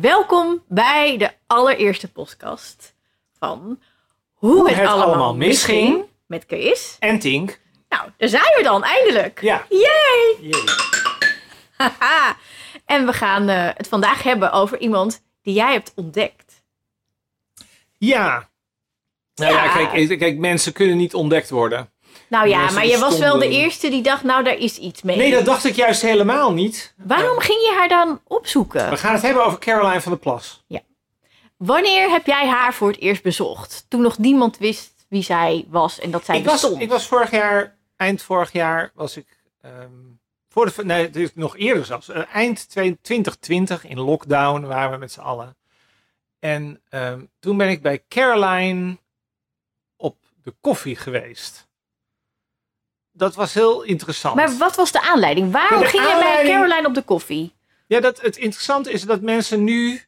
[0.00, 2.94] Welkom bij de allereerste podcast
[3.38, 3.80] van
[4.32, 6.96] Hoe, het, allemaal, misging met Chris.
[6.98, 7.60] En Tink.
[7.88, 9.40] Nou, daar zijn we dan, eindelijk.
[9.40, 9.66] Ja.
[9.68, 10.52] Yay!
[11.76, 12.36] Haha.
[12.84, 16.62] en we gaan eh, het vandaag hebben over iemand die jij hebt ontdekt.
[17.98, 18.48] Ja.
[19.34, 19.86] Nou ja, Ja.
[19.86, 21.92] kijk, kijk, mensen kunnen niet ontdekt worden.
[22.28, 25.16] Nou ja, maar je was wel de eerste die dacht, nou daar is iets mee.
[25.16, 26.94] Nee, dat dacht ik juist helemaal niet.
[26.96, 28.90] Waarom ging je haar dan opzoeken?
[28.90, 30.64] We gaan het hebben over Caroline van der Plas.
[31.56, 33.86] Wanneer heb jij haar voor het eerst bezocht?
[33.88, 37.30] Toen nog niemand wist wie zij was en dat zij Ik was, ik was vorig
[37.30, 39.26] jaar, eind vorig jaar, was ik,
[39.60, 39.90] ehm,
[40.48, 44.96] voor de, nee, het is nog eerder zelfs, eh, eind 2020 in lockdown waren we
[44.96, 45.56] met z'n allen.
[46.38, 48.98] En ehm, toen ben ik bij Caroline
[49.96, 51.68] op de koffie geweest.
[53.16, 54.34] Dat was heel interessant.
[54.34, 55.52] Maar wat was de aanleiding?
[55.52, 57.52] Waarom de ging je bij Caroline op de koffie?
[57.86, 60.02] Ja, dat, het interessante is dat mensen nu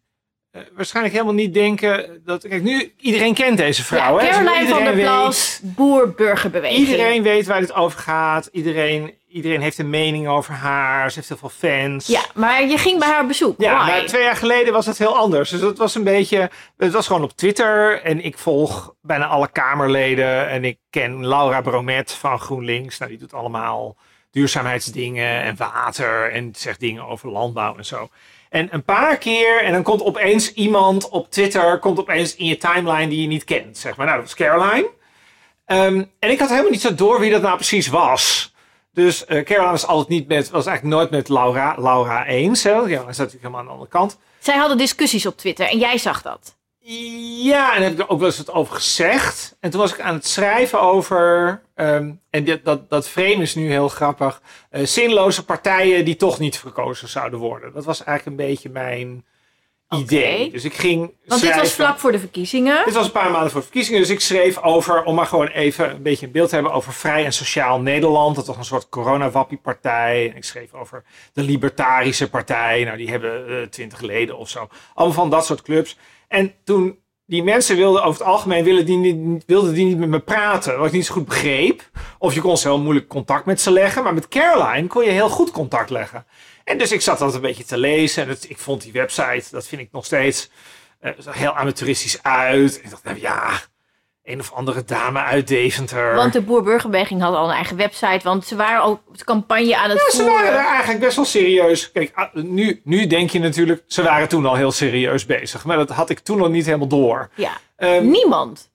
[0.50, 2.48] eh, waarschijnlijk helemaal niet denken dat.
[2.48, 4.20] Kijk, nu iedereen kent deze vrouw.
[4.20, 4.28] ja, hè?
[4.28, 6.78] Dus Caroline van der Plas, boer-burgerbeweging.
[6.78, 8.48] Iedereen weet waar dit over gaat.
[8.52, 11.10] Iedereen, iedereen heeft een mening over haar.
[11.10, 12.06] Ze heeft heel veel fans.
[12.06, 13.60] Ja, maar je ging bij haar bezoek.
[13.60, 13.90] Ja, Why?
[13.90, 15.50] maar twee jaar geleden was het heel anders.
[15.50, 16.50] Dus het was een beetje.
[16.76, 18.02] Het was gewoon op Twitter.
[18.02, 20.48] En ik volg bijna alle Kamerleden.
[20.48, 22.98] En ik ken Laura Bromet van GroenLinks.
[22.98, 23.96] Nou, die doet allemaal
[24.30, 26.32] duurzaamheidsdingen en water.
[26.32, 28.08] En zegt dingen over landbouw en zo.
[28.50, 29.62] En een paar keer.
[29.62, 31.78] En dan komt opeens iemand op Twitter.
[31.78, 33.78] Komt opeens in je timeline die je niet kent.
[33.78, 34.06] Zeg maar.
[34.06, 34.90] Nou, dat was Caroline.
[35.64, 38.54] Ehm, en ik had helemaal niet zo door wie dat nou precies was.
[38.96, 42.62] Dus eh, Caroline was altijd niet met, was eigenlijk nooit met Laura, Laura eens.
[42.62, 42.72] Hè?
[42.72, 44.18] want Caroline staat natuurlijk helemaal aan de andere kant.
[44.38, 46.56] Zij hadden discussies op Twitter en jij zag dat.
[47.42, 49.56] Ja, en heb ik er ook wel eens wat over gezegd.
[49.60, 53.54] En toen was ik aan het schrijven over, ehm, en dit, dat, dat frame is
[53.54, 57.72] nu heel grappig, eh, zinloze partijen die toch niet verkozen zouden worden.
[57.72, 59.24] Dat was eigenlijk een beetje mijn
[59.88, 60.50] idee.
[60.50, 62.84] Dus ik ging Want dit was vlak voor de verkiezingen.
[62.84, 65.46] dit was een paar maanden voor de verkiezingen, dus ik schreef over, om maar gewoon
[65.46, 68.36] even een beetje een beeld te hebben over Vrij en Sociaal Nederland.
[68.36, 70.30] Dat was een soort corona-wappie-partij.
[70.30, 72.84] En ik schreef over de Libertarische Partij.
[72.84, 74.68] Nou, die hebben twintig leden of zo.
[74.94, 75.98] Allemaal van dat soort clubs.
[76.28, 80.08] En toen, die mensen wilden over het algemeen, wilden die niet, wilden die niet met
[80.08, 80.78] me praten.
[80.78, 81.90] Wat ik niet zo goed begreep.
[82.18, 84.02] Of je kon ze heel moeilijk contact met ze leggen.
[84.02, 86.26] Maar met Caroline kon je heel goed contact leggen.
[86.66, 88.22] En dus ik zat dat een beetje te lezen.
[88.22, 90.50] En het, ik vond die website, dat vind ik nog steeds
[91.18, 92.78] zag heel amateuristisch uit.
[92.78, 93.50] En ik dacht, nou ja,
[94.24, 96.14] een of andere dame uit Deventer.
[96.14, 98.20] Want de boer-burgerbeweging had al een eigen website.
[98.22, 100.34] Want ze waren ook de campagne aan het ja, ze voeren.
[100.52, 101.92] waren eigenlijk best wel serieus.
[101.92, 105.64] Kijk, ah, nu, nu denk je natuurlijk, ze waren toen al heel serieus bezig.
[105.64, 107.30] Maar dat had ik toen nog niet helemaal door.
[107.34, 108.70] Ja, Ehm, niemand.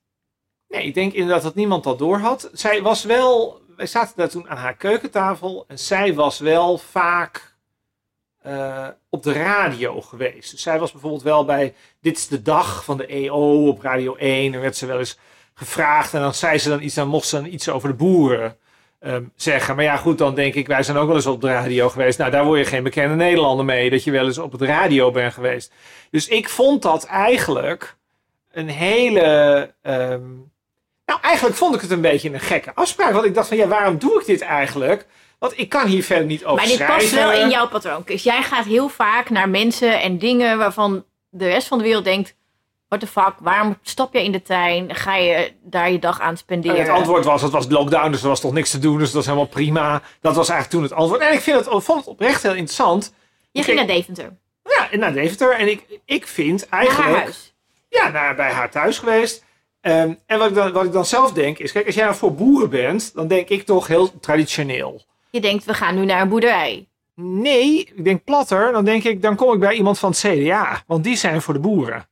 [0.67, 2.49] nee, ik denk inderdaad dat niemand dat door had.
[2.53, 5.65] Zij was wel, wij zaten daar toen aan haar keukentafel.
[5.67, 7.50] En zij was wel vaak
[8.41, 10.51] eh, op de radio geweest.
[10.51, 14.15] Dus zij was bijvoorbeeld wel bij Dit is de Dag van de EO op Radio
[14.15, 14.53] 1.
[14.53, 15.17] Er werd ze wel eens
[15.53, 16.13] gevraagd.
[16.13, 18.57] En dan zei ze dan iets, dan mocht ze dan iets over de boeren
[18.99, 19.75] ehm, zeggen.
[19.75, 22.17] Maar ja, goed, dan denk ik, wij zijn ook wel eens op de radio geweest.
[22.17, 25.11] Nou, daar word je geen bekende Nederlander mee, dat je wel eens op het radio
[25.11, 25.73] bent geweest.
[26.11, 27.95] Dus ik vond dat eigenlijk
[28.51, 29.21] een hele.
[29.81, 30.29] ehm,
[31.05, 33.13] nou, eigenlijk vond ik het een beetje een gekke afspraak.
[33.13, 35.05] Want ik dacht van, ja, waarom doe ik dit eigenlijk?
[35.41, 36.97] Want ik kan hier verder niet over Maar dit schrijven.
[36.97, 38.01] past wel in jouw patroon.
[38.05, 42.03] Dus jij gaat heel vaak naar mensen en dingen waarvan de rest van de wereld
[42.03, 42.35] denkt...
[42.87, 44.95] What the fuck, waarom stap je in de trein?
[44.95, 46.79] Ga je daar je dag aan En spenderen?
[46.81, 48.97] het antwoord was, het was lockdown, dus er was toch niks te doen.
[48.97, 50.01] Dus dat was helemaal prima.
[50.21, 51.21] Dat was eigenlijk toen het antwoord.
[51.21, 53.13] En ik vind het, vond het oprecht heel interessant.
[53.51, 55.53] je ging naar Deventer, Ja, naar Deventer.
[55.53, 57.09] En ik, ik vind naar eigenlijk...
[57.09, 57.53] haar huis.
[57.89, 59.43] Ja, naar, bij haar thuis geweest.
[59.81, 62.15] Ehm, en wat ik, dan, wat ik dan zelf denk is, kijk, als jij nou
[62.15, 65.09] voor boeren bent, dan denk ik toch heel traditioneel.
[65.31, 66.89] Je denkt, we gaan nu naar een boerderij.
[67.15, 68.71] Nee, ik denk platter.
[68.71, 70.83] Dan denk ik, dan kom ik bij iemand van het CDA.
[70.87, 72.09] Want die zijn voor de boeren.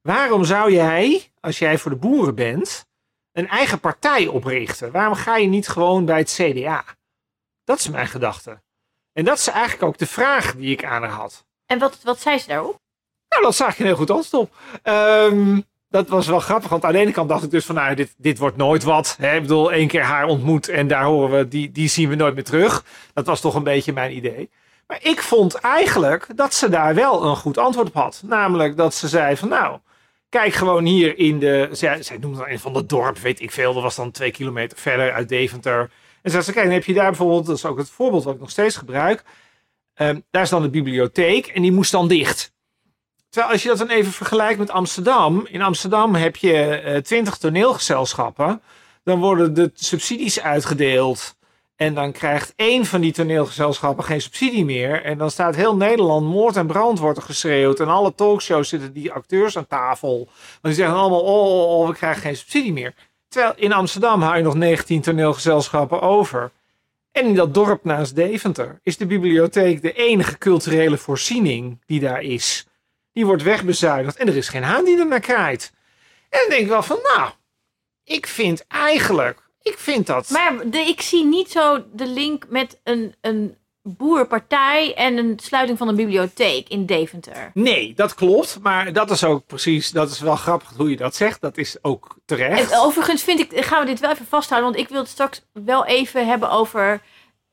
[0.00, 2.86] Waarom zou jij, als jij voor de boeren bent,
[3.32, 4.92] een eigen partij oprichten?
[4.92, 6.84] Waarom ga je niet gewoon bij het CDA?
[7.64, 8.62] Dat is mijn gedachte.
[9.12, 11.46] En dat is eigenlijk ook de vraag die ik aan haar had.
[11.66, 12.80] En wat, wat zei ze daarop?
[13.28, 14.56] Nou, dat zag je een heel goed antwoord op.
[14.82, 15.60] Ehm,
[15.92, 18.14] dat was wel grappig, want aan de ene kant dacht ik dus van, nou, dit,
[18.16, 19.16] dit wordt nooit wat.
[19.20, 19.34] Hè?
[19.34, 22.34] Ik bedoel, één keer haar ontmoet en daar horen we, die, die zien we nooit
[22.34, 22.84] meer terug.
[23.14, 24.50] Dat was toch een beetje mijn idee.
[24.86, 28.22] Maar ik vond eigenlijk dat ze daar wel een goed antwoord op had.
[28.26, 29.78] Namelijk dat ze zei van, nou,
[30.28, 33.50] kijk gewoon hier in de, zij, zij noemde dan een van het dorp, weet ik
[33.50, 33.74] veel.
[33.74, 35.90] Dat was dan twee kilometer verder uit Deventer.
[36.22, 38.34] En zei ze, kijk, dan heb je daar bijvoorbeeld, dat is ook het voorbeeld wat
[38.34, 39.22] ik nog steeds gebruik.
[39.94, 42.52] Ehm, daar is dan de bibliotheek en die moest dan dicht.
[43.32, 45.46] Terwijl als je dat dan even vergelijkt met Amsterdam.
[45.50, 48.62] In Amsterdam heb je twintig toneelgezelschappen.
[49.04, 51.36] Dan worden de subsidies uitgedeeld.
[51.76, 55.02] En dan krijgt één van die toneelgezelschappen geen subsidie meer.
[55.04, 57.80] En dan staat heel Nederland moord en brand wordt er geschreeuwd.
[57.80, 60.16] En alle talkshows zitten die acteurs aan tafel.
[60.16, 62.94] Want die zeggen allemaal, oh, oh, oh, we krijgen geen subsidie meer.
[63.28, 66.50] Terwijl in Amsterdam hou je nog 19 toneelgezelschappen over.
[67.12, 72.22] En in dat dorp naast Deventer is de bibliotheek de enige culturele voorziening die daar
[72.22, 72.66] is.
[73.12, 75.72] Die wordt wegbezuinigd en er is geen haan die er naar kraait.
[76.28, 77.30] En dan denk ik wel van, nou,
[78.04, 80.28] ik vind eigenlijk, ik vind dat...
[80.28, 85.78] Maar de, ik zie niet zo de link met een, een boerpartij en een sluiting
[85.78, 87.50] van een bibliotheek in Deventer.
[87.54, 88.58] Nee, dat klopt.
[88.62, 91.40] Maar dat is ook precies, dat is wel grappig hoe je dat zegt.
[91.40, 92.70] Dat is ook terecht.
[92.70, 95.42] En overigens vind ik, gaan we dit wel even vasthouden, want ik wil het straks
[95.52, 97.00] wel even hebben over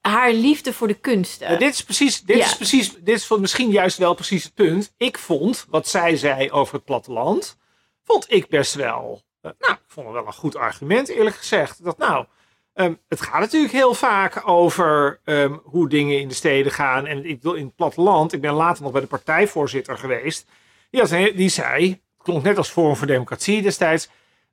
[0.01, 1.51] haar liefde voor de kunsten.
[1.51, 2.46] Ja, dit is precies, dit Ja.
[2.46, 4.94] is precies, dit is misschien juist wel precies het punt.
[4.98, 7.57] Ik vond wat zij zei over het platteland,
[8.04, 11.84] vond ik best wel, eh, nou, ik vond het wel een goed argument eerlijk gezegd.
[11.84, 12.25] Dat nou,
[12.74, 17.06] ehm, het gaat natuurlijk heel vaak over ehm, hoe dingen in de steden gaan.
[17.06, 20.45] En ik wil in het platteland, ik ben later nog bij de partijvoorzitter geweest.
[20.90, 24.10] Die, had, die zei, het klonk net als Forum voor Democratie destijds.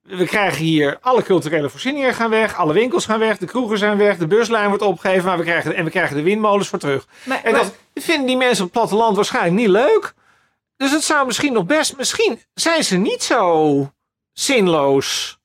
[0.06, 3.98] We krijgen hier alle culturele voorzieningen gaan weg, alle winkels gaan weg, de kroegen zijn
[3.98, 7.06] weg, de buslijn wordt opgegeven, maar we krijgen, en we krijgen de windmolens voor terug.
[7.24, 10.14] Maar, En maar- dat vinden die mensen op het platteland waarschijnlijk niet leuk.
[10.76, 13.90] Dus het zou misschien nog best, misschien zijn ze niet zo
[14.32, 15.38] zinloos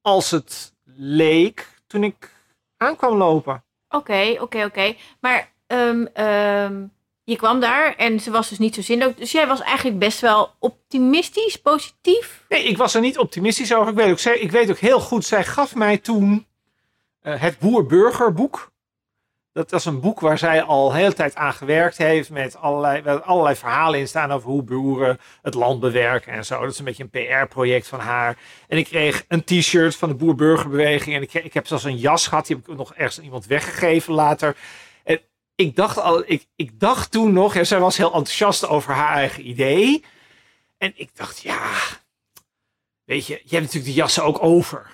[0.00, 2.30] als het leek toen ik
[2.76, 3.64] aankwam lopen.
[3.88, 4.94] Oké, oké, oké.
[5.20, 6.84] Maar ehm, ehm,
[7.24, 9.14] je kwam daar en ze was dus niet zo zinloos.
[9.16, 12.44] Dus jij was eigenlijk best wel optimistisch, positief.
[12.48, 13.88] Nee, ik was er niet optimistisch over.
[13.88, 16.46] Ik weet ook, ik weet ook heel goed, zij gaf mij toen
[17.20, 18.70] eh, het Boer-Burger-boek.
[19.52, 22.30] Dat was een boek waar zij al de hele tijd aan gewerkt heeft.
[22.30, 26.60] Met allerlei, allerlei verhalen in staan over hoe boeren het land bewerken en zo.
[26.60, 28.38] Dat is een beetje een PR-project van haar.
[28.68, 31.16] En ik kreeg een t-shirt van de Boer-Burgerbeweging.
[31.16, 32.46] En ik, ik heb zelfs een jas gehad.
[32.46, 34.56] Die heb ik nog ergens aan iemand weggegeven later.
[35.66, 39.16] Ik dacht, al, ik, ik dacht toen nog, ja, zij was heel enthousiast over haar
[39.16, 40.04] eigen idee.
[40.78, 41.70] En ik dacht, ja,
[43.04, 44.90] weet je, je hebt natuurlijk die jassen ook over.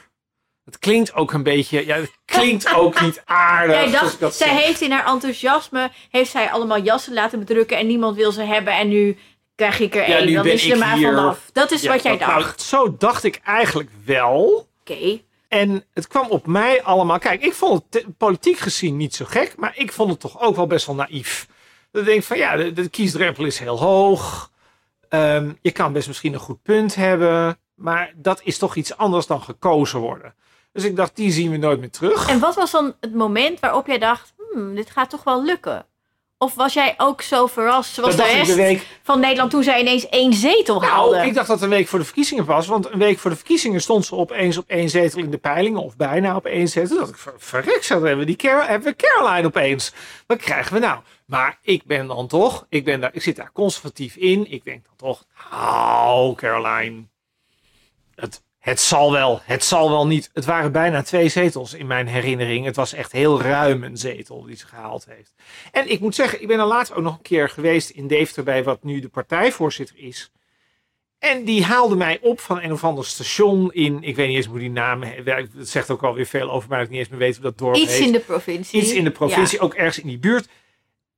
[0.64, 3.76] Het klinkt ook een beetje, ja, het klinkt ook niet aardig.
[3.76, 4.64] Jij dacht, dat zij zeg.
[4.64, 8.72] heeft in haar enthousiasme, heeft zij allemaal jassen laten bedrukken en niemand wil ze hebben.
[8.76, 9.18] En nu
[9.54, 11.06] krijg ik er Ja, één, dan is ze ik er maar hier.
[11.14, 11.50] vanaf.
[11.52, 12.60] Dat is Ja, wat jij dat- nou, dacht.
[12.60, 14.68] zo dacht ik eigenlijk wel.
[14.80, 15.20] Oké.
[15.48, 17.18] En het kwam op mij allemaal.
[17.18, 20.56] Kijk, ik vond het politiek gezien niet zo gek, maar ik vond het toch ook
[20.56, 21.48] wel best wel naïef.
[21.90, 24.50] Dat ik denk van ja, de, de kiesdrempel is heel hoog.
[25.08, 29.26] Ehm, je kan best misschien een goed punt hebben, maar dat is toch iets anders
[29.26, 30.34] dan gekozen worden.
[30.72, 32.28] Dus ik dacht, die zien we nooit meer terug.
[32.28, 35.86] En wat was dan het moment waarop jij dacht, hmm, dit gaat toch wel lukken?
[36.40, 39.80] Of was jij ook zo verrast zoals de rest de week van Nederland toen zij
[39.80, 41.16] ineens één zetel haalde?
[41.16, 42.66] Nou, ik dacht dat het een week voor de verkiezingen was.
[42.66, 45.82] Want een week voor de verkiezingen stond ze opeens op één zetel in de peilingen.
[45.82, 46.96] Of bijna op één zetel.
[46.98, 48.00] Dat ik ver- verrek zat.
[48.02, 49.92] Hebben we, die Car hebben we Caroline opeens.
[50.26, 51.00] Wat krijgen we nou?
[51.26, 52.66] Maar ik ben dan toch.
[52.68, 54.50] Ik, ben daar, ik zit daar conservatief in.
[54.50, 55.24] Ik denk dan toch.
[55.50, 57.02] Nou, Caroline.
[58.14, 59.40] Het, het zal wel.
[59.44, 60.30] Het zal wel niet.
[60.32, 62.64] Het waren bijna twee zetels in mijn herinnering.
[62.64, 65.34] Het was echt heel ruim een zetel die ze gehaald heeft.
[65.72, 68.44] En ik moet zeggen, ik ben er laatst ook nog een keer geweest in Deventer
[68.44, 70.30] bij wat nu de partijvoorzitter is.
[71.18, 74.46] En die haalde mij op van een of ander station in, ik weet niet eens
[74.46, 77.18] hoe die naam, het zegt ook alweer veel over mij, dat ik niet eens meer
[77.18, 78.06] weet hoe dat dorp Iets heet.
[78.06, 78.80] in de provincie.
[78.80, 80.48] Iets in de provincie, ook ergens in die buurt.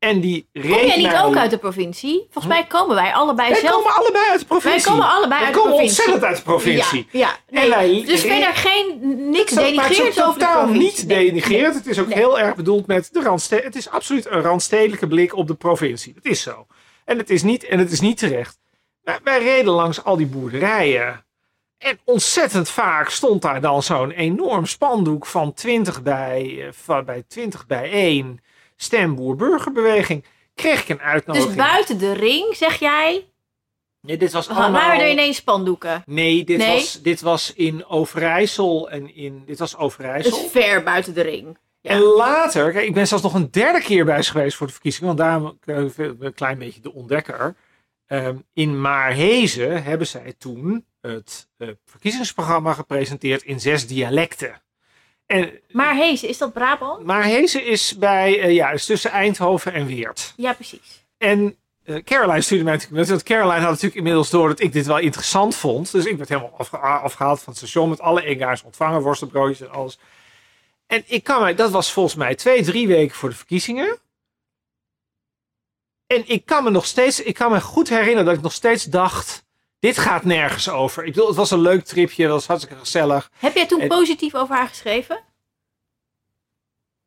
[0.00, 2.26] En die reed Kom jij niet ook uit de provincie?
[2.30, 3.72] Volgens mij komen wij allebei Wij zelf.
[3.74, 4.90] komen allebei uit de wij provincie.
[4.90, 5.98] komen allebei Wij uit de komen provincie.
[6.04, 7.06] ontzettend uit de provincie.
[7.10, 7.18] Ja,
[7.50, 7.60] ja.
[7.62, 8.98] En wij- Nee, dus ik- verder geen
[9.30, 11.06] niks Maar het is denigrerends ook over de totaal provincie.
[11.06, 11.64] niet Nee.
[11.64, 12.16] Het is ook Nee.
[12.16, 13.76] heel erg bedoeld met de randstedelijke.
[13.78, 16.14] Het is absoluut een randstedelijke blik op de provincie.
[16.14, 16.66] Dat is zo.
[17.04, 18.58] En het is niet, en het is niet terecht.
[19.02, 21.24] Maar wij reden langs al die boerderijen.
[21.78, 27.24] En ontzettend vaak stond daar dan zo'n enorm spandoek van 20 bij, eh, van, bij
[27.28, 28.40] 20 bij 1.
[28.82, 30.24] Stemboer burgerbeweging.
[30.54, 31.54] Kreeg ik een uitnodiging.
[31.54, 33.24] Dus buiten de ring, zeg jij,
[34.02, 34.80] Nee, dit was wa- allemaal...
[34.80, 36.02] waren er ineens spandoeken.
[36.06, 36.74] Nee, dit, Nee?
[36.74, 38.90] Was, dit was in Overijssel.
[38.90, 40.42] En in, dit was Overijssel.
[40.42, 41.58] Dus ver buiten de ring.
[41.80, 41.90] Ja.
[41.90, 44.72] En later, kijk, ik ben zelfs nog een derde keer bij ze geweest voor de
[44.72, 47.56] verkiezingen, want daarom ik een klein beetje de ontdekker.
[48.06, 54.62] Ehm, in Maarhezen hebben zij toen het eh, verkiezingsprogramma gepresenteerd in zes dialecten.
[55.30, 57.04] En Maar Hees, is dat Brabant?
[57.04, 60.32] Maarhezen is bij, eh, ja, is tussen Eindhoven en Weert.
[60.36, 61.04] Ja, precies.
[61.18, 64.86] En eh, Caroline stuurde mij natuurlijk, want Caroline had natuurlijk inmiddels door dat ik dit
[64.86, 65.92] wel interessant vond.
[65.92, 69.72] Dus ik werd helemaal afge- afgehaald van het station met alle ingaars ontvangen, worstenbroodjes en
[69.74, 69.98] alles.
[70.86, 73.98] En ik kan mij, dat was volgens mij twee, drie weken voor de verkiezingen.
[76.06, 78.84] En ik kan me nog steeds, ik kan me goed herinneren dat ik nog steeds
[78.84, 79.44] dacht,
[79.80, 81.04] dit gaat nergens over.
[81.04, 83.30] Ik bedoel, het was een leuk tripje, het was hartstikke gezellig.
[83.38, 85.20] Heb jij toen En- positief over haar geschreven?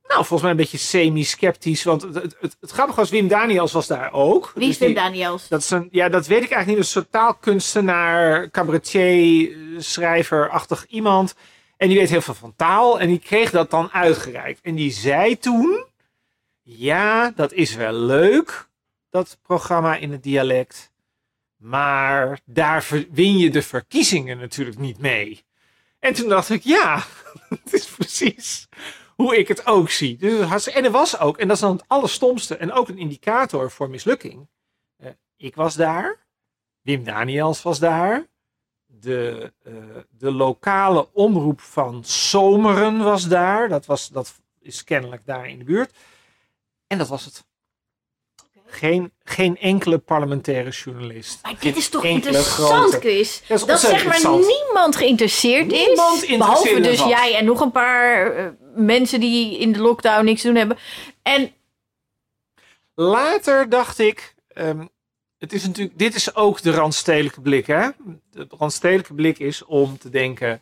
[0.07, 1.83] Nou, volgens mij een beetje semi-sceptisch.
[1.83, 4.51] Want het, het, het, het grappige was, Wim Daniels was daar ook.
[4.55, 5.47] Wie is Dus Wim Daniels?
[5.47, 6.77] Dat is een, ja, dat weet ik eigenlijk niet.
[6.77, 11.35] Een soort taalkunstenaar, cabaretier, eh, schrijver-achtig iemand.
[11.77, 12.99] En die weet heel veel van taal.
[12.99, 14.59] En die kreeg dat dan uitgereikt.
[14.61, 15.85] En die zei toen...
[16.65, 18.67] Ja, dat is wel leuk,
[19.09, 20.91] dat programma in het dialect.
[21.63, 25.43] Maar daar win je de verkiezingen natuurlijk niet mee.
[25.99, 27.03] En toen dacht ik, ja,
[27.63, 28.67] het is precies
[29.15, 30.17] hoe ik het ook zie.
[30.17, 33.71] Dus en er was ook, en dat is dan het allerstomste, en ook een indicator
[33.71, 34.47] voor mislukking.
[34.97, 36.25] Eh, ik was daar,
[36.81, 38.27] Wim Daniels was daar,
[38.85, 39.73] de, eh,
[40.09, 45.63] de lokale omroep van Zomeren was daar, dat, was, dat is kennelijk daar in de
[45.63, 45.93] buurt.
[46.87, 47.45] En dat was het.
[48.73, 51.39] Geen, geen enkele parlementaire journalist.
[51.43, 53.41] Maar dit is toch interessant, Chris?
[53.47, 55.87] Dat Dat zeg maar niemand geïnteresseerd is.
[55.87, 60.41] Interesseert behalve dus jij en nog een paar eh, mensen die in de lockdown niks
[60.41, 60.77] te doen hebben.
[61.21, 61.51] En
[62.95, 64.85] Later dacht ik, ehm,
[65.37, 67.67] het is natuurlijk, dit is ook de randstedelijke blik.
[67.67, 67.89] Hè?
[68.31, 70.61] De randstedelijke blik is om te denken,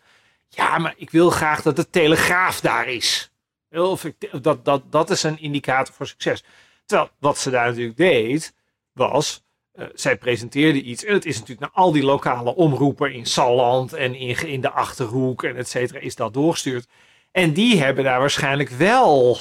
[0.50, 3.32] ja, maar ik wil graag dat de telegraaf daar is.
[3.72, 6.44] Of ik, dat, dat, dat is een indicator voor succes.
[6.92, 8.54] Terwijl wat ze daar natuurlijk deed,
[8.94, 11.06] was, eh, zij presenteerde iets.
[11.06, 14.70] En het is natuurlijk naar al die lokale omroepen in Salland en in, in de
[14.70, 16.88] Achterhoek en et cetera, is dat doorgestuurd.
[17.32, 19.38] En die hebben daar waarschijnlijk wel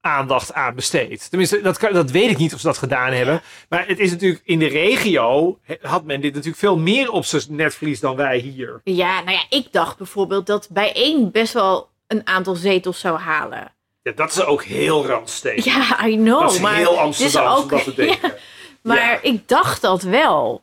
[0.00, 1.30] aandacht aan besteed.
[1.30, 3.42] Tenminste, dat, kan, dat weet ik niet of ze dat gedaan hebben.
[3.68, 7.44] Maar het is natuurlijk in de regio, had men dit natuurlijk veel meer op zijn
[7.48, 8.80] netvlies dan wij hier.
[8.84, 13.72] ja, nou ja, ik dacht bijvoorbeeld dat bijeen best wel een aantal zetels zou halen.
[14.10, 15.66] Ja, dat is ook heel randstedelijk.
[15.66, 16.40] Ja, I know.
[16.40, 18.34] dat is maar heel Amsterdam om ook- dat te denken.
[18.82, 19.18] Maar Ja.
[19.22, 20.62] ik dacht dat wel.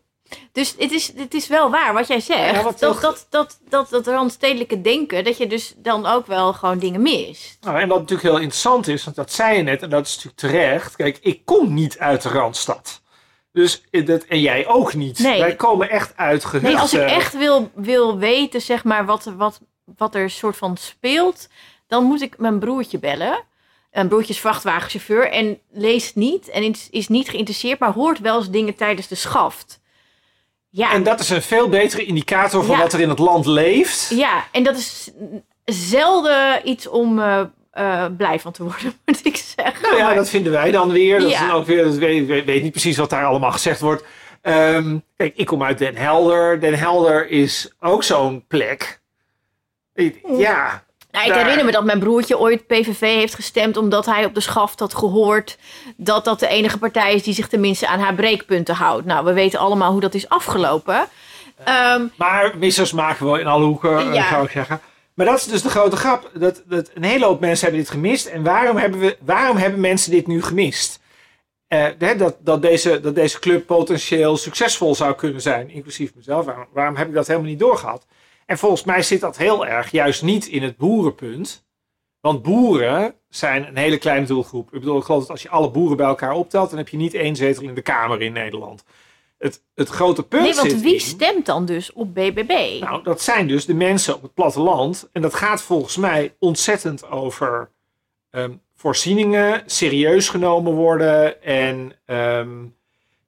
[0.51, 2.55] Dus het is, het is wel waar wat jij zegt.
[2.55, 6.27] Ja, wat dat, toch- dat, dat, dat, dat randstedelijke denken, dat je dus dan ook
[6.27, 7.57] wel gewoon dingen mist.
[7.61, 10.15] Nou, en wat natuurlijk heel interessant is, want dat zei je net, en dat is
[10.15, 10.95] natuurlijk terecht.
[10.95, 13.01] Kijk, ik kom niet uit de Randstad.
[13.51, 15.19] Dus dat, en jij ook niet.
[15.19, 15.39] Nee.
[15.39, 16.71] Wij komen echt uit gehuchten.
[16.71, 19.59] Nee, als ik echt wil, wil weten, zeg maar, wat, wat,
[19.97, 21.47] wat er soort van speelt,
[21.87, 23.43] dan moet ik mijn broertje bellen.
[23.91, 28.49] Een broertje is vrachtwagenchauffeur en leest niet en is, niet geïnteresseerd, maar hoort wel eens
[28.49, 29.79] dingen tijdens de schaft.
[30.69, 32.81] Ja, En dat is een veel betere indicator van Ja.
[32.81, 34.09] wat er in het land leeft.
[34.09, 35.11] ja, en dat is
[35.65, 37.41] zelden iets om eh,
[37.71, 39.81] eh, blij van te worden, moet ik zeggen.
[39.81, 41.19] Nou ja, Maar- dat vinden wij dan weer.
[41.19, 41.41] Dat Ja.
[41.41, 44.03] is dan ook weer, dat weet, niet precies wat daar allemaal gezegd wordt.
[44.41, 46.59] Ehm, kijk, ik kom uit Den Helder.
[46.59, 48.99] Den Helder is ook zo'n plek.
[50.37, 54.25] Ja, Nou, ik Daar- herinner me dat mijn broertje ooit PVV heeft gestemd omdat hij
[54.25, 55.57] op de schaft had gehoord
[55.97, 59.05] dat dat de enige partij is die zich tenminste aan haar breekpunten houdt.
[59.05, 61.07] Nou, we weten allemaal hoe dat is afgelopen.
[61.63, 64.29] Ehm, maar missers maken we in alle hoeken, eh, Ja.
[64.29, 64.81] zou ik zeggen.
[65.13, 66.29] Maar dat is dus de grote grap.
[66.33, 68.25] Dat, dat een hele hoop mensen hebben dit gemist.
[68.25, 70.99] En waarom hebben, we, waarom hebben mensen dit nu gemist?
[71.67, 71.85] Eh,
[72.17, 76.45] dat, dat, deze, dat deze club potentieel succesvol zou kunnen zijn, inclusief mezelf.
[76.45, 78.05] Waarom, waarom heb ik dat helemaal niet doorgehad?
[78.47, 81.65] En volgens mij zit dat heel erg juist niet in het boerenpunt.
[82.19, 84.73] Want boeren zijn een hele kleine doelgroep.
[84.73, 86.97] Ik bedoel, ik geloof dat als je alle boeren bij elkaar optelt, dan heb je
[86.97, 88.83] niet één zetel in de Kamer in Nederland.
[89.37, 92.79] Het, het grote punt nee, want wie in- stemt dan dus op BBB?
[92.79, 95.09] nou, dat zijn dus de mensen op het platteland.
[95.11, 97.69] En dat gaat volgens mij ontzettend over
[98.29, 101.43] ehm, voorzieningen, serieus genomen worden.
[101.43, 102.55] En ehm,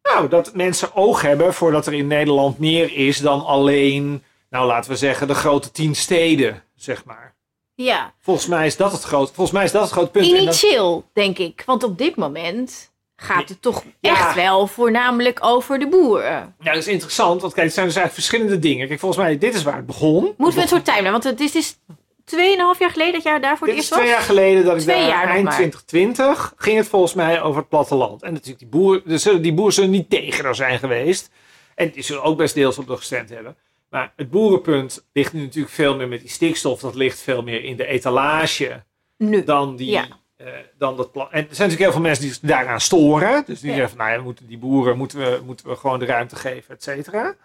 [0.03, 4.91] nou, dat mensen oog hebben voordat er in Nederland meer is dan alleen, nou laten
[4.91, 7.35] we zeggen, de grote tien steden, zeg maar.
[7.73, 10.29] ja, Volgens mij is dat het grote, volgens mij is dat het grote punt.
[10.29, 11.63] Dat- initieel denk ik.
[11.65, 14.11] Want op dit moment gaat het toch Ja.
[14.11, 16.55] echt wel voornamelijk over de boeren.
[16.59, 18.87] ja, dat is interessant, want kijk, het zijn dus eigenlijk verschillende dingen.
[18.87, 20.33] Kijk, volgens mij, dit is waar het begon.
[20.37, 21.11] Moeten we een soort timeline?
[21.11, 21.77] Want het is, is
[22.23, 24.11] 2,5 jaar geleden dat jij daar voor het eerst twee was?
[24.11, 25.53] jaar geleden dat ik Twee daar eind maar.
[25.53, 28.23] 2020 ging het volgens mij over het platteland.
[28.23, 31.29] En natuurlijk die boeren, dus zullen- die boeren zullen niet tegen er zijn geweest.
[31.75, 33.55] En die zullen ook best deels op de gestemd hebben.
[33.89, 36.79] Maar het boerenpunt ligt nu natuurlijk veel meer met die stikstof.
[36.79, 38.83] Dat ligt veel meer in de etalage
[39.17, 39.43] Nu.
[39.43, 39.89] dan die...
[39.91, 40.07] Ja.
[40.37, 43.43] eh, dan dat pla- en er zijn natuurlijk heel veel mensen die daaraan storen.
[43.45, 43.75] Dus die Ja.
[43.75, 46.35] zeggen van, nou ja, we moeten die boeren moeten we, moeten we gewoon de ruimte
[46.35, 47.35] geven, et cetera.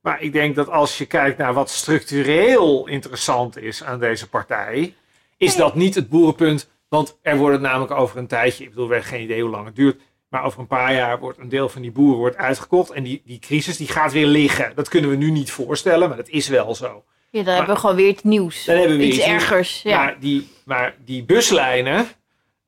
[0.00, 4.94] Maar ik denk dat als je kijkt naar wat structureel interessant is aan deze partij,
[5.36, 5.56] is Nee.
[5.64, 6.70] dat niet het boerenpunt.
[6.88, 9.66] Want er wordt namelijk over een tijdje, ik bedoel, we hebben geen idee hoe lang
[9.66, 10.00] het duurt.
[10.32, 12.90] Maar over een paar jaar wordt een deel van die boeren wordt uitgekocht.
[12.90, 14.72] En die, die crisis die gaat weer liggen.
[14.74, 17.04] Dat kunnen we nu niet voorstellen, maar dat is wel zo.
[17.30, 18.64] Ja, dan hebben we gewoon weer het nieuws.
[18.64, 19.82] Dan hebben we Iets iets ergers.
[19.82, 19.96] Ja.
[19.96, 22.06] Maar, die, maar die buslijnen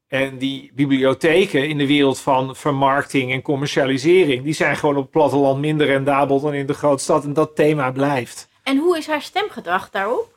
[0.09, 5.11] en die bibliotheken in de wereld van vermarkting en commercialisering, die zijn gewoon op het
[5.11, 7.25] platteland minder rendabel dan in de grote stad.
[7.25, 8.49] En dat thema blijft.
[8.63, 10.34] En hoe is haar stemgedrag daarop?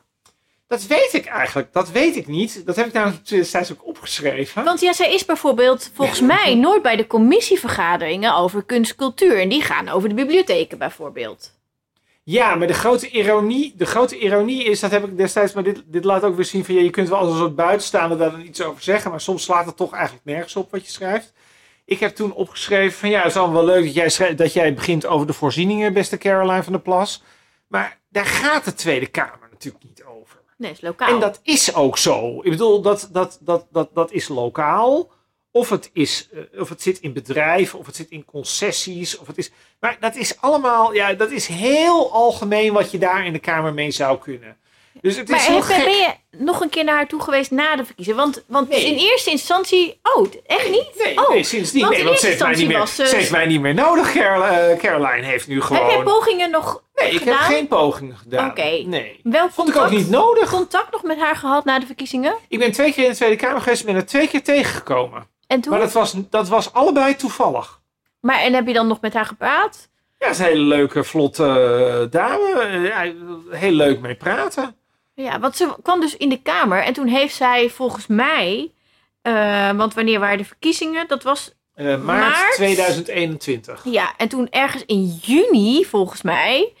[0.68, 1.72] Dat weet ik eigenlijk.
[1.72, 2.66] Dat weet ik niet.
[2.66, 4.64] Dat heb ik namelijk destijds ook opgeschreven.
[4.64, 9.40] Want ja, zij is bijvoorbeeld volgens mij nooit bij de commissievergaderingen over kunst, cultuur.
[9.40, 11.56] En die gaan over de bibliotheken bijvoorbeeld.
[12.22, 15.82] Ja, maar de grote ironie, de grote ironie is, dat heb ik destijds, maar dit,
[15.86, 18.30] dit laat ook weer zien van, ja, je kunt wel als een soort buitenstaander daar
[18.30, 21.32] dan iets over zeggen, maar soms slaat het toch eigenlijk nergens op wat je schrijft.
[21.84, 24.74] Ik heb toen opgeschreven van, ja, het is allemaal wel leuk dat jij, dat jij
[24.74, 27.22] begint over de voorzieningen, beste Caroline van der Plas.
[27.68, 29.97] Maar daar gaat de Tweede Kamer natuurlijk niet.
[30.58, 31.08] Nee, is lokaal.
[31.08, 32.40] En dat is ook zo.
[32.42, 35.10] Ik bedoel, dat, dat, dat, dat, dat is lokaal.
[35.50, 39.18] Of het, is, eh, of het zit in bedrijven, of het zit in concessies.
[39.18, 39.50] Of het is,
[39.80, 43.74] maar dat is allemaal, ja, dat is heel algemeen wat je daar in de Kamer
[43.74, 44.56] mee zou kunnen.
[45.00, 45.84] Dus het is maar heb- gek.
[45.84, 48.18] ben je nog een keer naar haar toe geweest na de verkiezingen?
[48.20, 48.84] Want, want Nee.
[48.86, 50.00] in eerste instantie...
[50.02, 51.02] Oh, echt niet?
[51.04, 51.80] Nee, oh, nee, sindsdien.
[51.82, 53.60] want Nee, want ze heeft, eerste mij niet meer, was, ze eh, heeft mij niet
[53.60, 54.16] meer nodig.
[54.16, 56.04] Eh, Caroline heeft nu Heb jij gewoon...
[56.04, 58.50] pogingen nog Nee, ik heb geen pogingen gedaan.
[58.50, 58.82] Oké.
[58.86, 59.20] Nee.
[59.22, 60.50] Wel Vond ik ook contact- niet nodig.
[60.50, 62.34] contact nog met haar gehad na de verkiezingen?
[62.48, 65.26] Ik ben twee keer in de Tweede Kamer geweest en ben er twee keer tegengekomen.
[65.46, 65.70] En toen?
[65.72, 67.80] Maar dat was, dat was allebei toevallig.
[68.20, 69.88] Maar en heb je dan nog met haar gepraat?
[70.18, 72.78] Ja, het is een hele leuke, vlotte eh, dame.
[72.82, 73.12] Ja,
[73.56, 74.76] heel leuk mee praten.
[75.22, 78.72] Ja, want ze kwam dus in de Kamer en toen heeft zij volgens mij...
[79.22, 81.08] eh, want wanneer waren de verkiezingen?
[81.08, 81.54] Dat was...
[81.74, 82.54] Eh, maart, Maart?
[82.54, 83.80] 2021.
[83.84, 86.72] Ja, en toen ergens in juni volgens mij...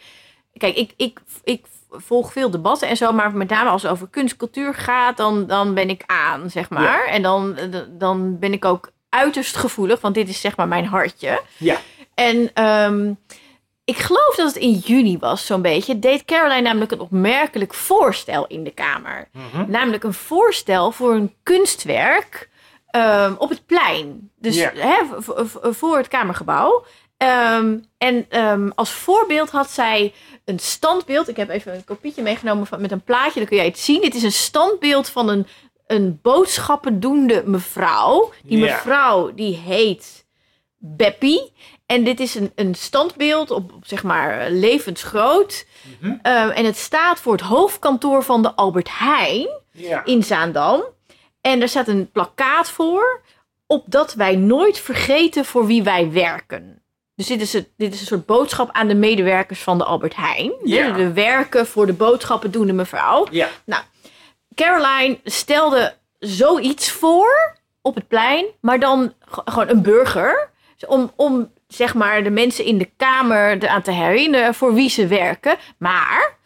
[0.56, 4.08] Kijk, ik, ik, ik volg veel debatten en zo, maar met name als het over
[4.08, 7.06] kunst, cultuur gaat, dan, dan ben ik aan, zeg maar.
[7.06, 7.56] En dan,
[7.88, 11.42] dan ben ik ook uiterst gevoelig, want dit is zeg maar mijn hartje.
[11.56, 11.76] Ja.
[12.14, 13.12] En ehm,
[13.88, 15.98] ik geloof dat het in juni was, zo'n beetje.
[15.98, 19.28] Deed Caroline namelijk een opmerkelijk voorstel in de Kamer.
[19.32, 19.70] Mhm.
[19.70, 22.48] Namelijk een voorstel voor een kunstwerk
[22.90, 24.30] ehm, op het plein.
[24.36, 24.96] Dus hè,
[25.72, 26.84] voor het Kamergebouw.
[27.16, 30.14] Ehm, en ehm, als voorbeeld had zij
[30.44, 31.28] een standbeeld.
[31.28, 33.38] Ik heb even een kopietje meegenomen van, met een plaatje.
[33.38, 34.00] Dan kun jij het zien.
[34.00, 35.46] Dit is een standbeeld van een,
[35.86, 38.32] een boodschappendoende mevrouw.
[38.42, 40.26] Die mevrouw die heet
[40.78, 41.52] Beppie.
[41.86, 45.66] En dit is een, een standbeeld op, op zeg maar levensgroot.
[46.00, 46.14] Mhm.
[46.22, 50.04] Ehm, en het staat voor het hoofdkantoor van de Albert Heijn Ja.
[50.04, 50.84] in Zaandam.
[51.40, 53.20] En er staat een plakkaat voor.
[53.66, 56.82] Opdat wij nooit vergeten voor wie wij werken.
[57.14, 60.16] Dus dit is, het, dit is een soort boodschap aan de medewerkers van de Albert
[60.16, 60.52] Heijn.
[60.64, 60.86] Ja.
[60.86, 63.26] De, de werken voor de boodschappendoende mevrouw.
[63.30, 63.48] ja.
[64.54, 70.50] Caroline stelde zoiets voor op het plein, maar dan gewoon een burger.
[70.86, 75.06] Om, om zeg maar de mensen in de Kamer eraan te herinneren voor wie ze
[75.06, 75.56] werken.
[75.78, 76.36] Maar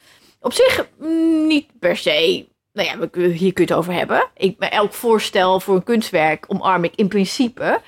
[0.41, 2.47] op zich mm, niet per se.
[2.73, 4.29] Nou ja, we, hier kun je het over hebben.
[4.37, 7.81] Ik, elk voorstel voor een kunstwerk omarm ik in principe.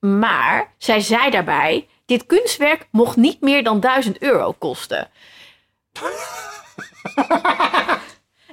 [0.00, 5.10] Maar zij zei daarbij: dit kunstwerk mocht niet meer dan 1000 euro kosten.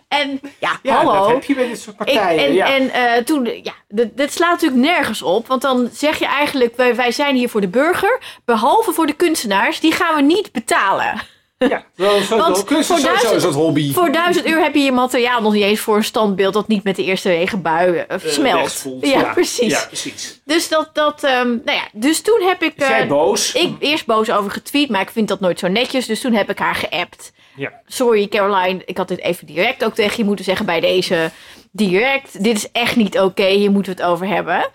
[0.10, 1.14] en ja, Ja, hallo.
[1.24, 2.46] dat heb je bij dit soort Ik, partijen.
[2.46, 2.66] en ja.
[2.76, 5.48] en eh, toen, ja, dit, dit slaat natuurlijk nergens op.
[5.48, 8.20] Want dan zeg je eigenlijk, wij, wij zijn hier voor de burger.
[8.46, 11.22] Behalve voor de kunstenaars, die gaan we niet betalen.
[11.58, 11.84] ja.
[11.96, 13.94] Wel, zo, Want voor is duizend- zo'n hobby.
[13.94, 16.84] Voor 1000 euro heb je je materiaal nog niet eens voor een standbeeld dat niet
[16.84, 18.86] met de eerste regenbui eh, Eh, smelt.
[19.02, 19.72] ja, precies.
[19.74, 20.40] Ja, precies.
[20.46, 23.52] Dus dat, dat ehm, nou ja, dus toen heb ik, Is eh, boos?
[23.54, 26.06] ik eerst boos over getweet, maar ik vind dat nooit zo netjes.
[26.06, 27.32] Dus toen heb ik haar geappt.
[27.60, 27.82] Ja.
[27.86, 31.32] Sorry Caroline, ik had dit even direct ook tegen je moeten zeggen bij deze
[31.72, 32.44] direct.
[32.44, 34.70] Dit is echt niet oké, hier moeten we het over hebben.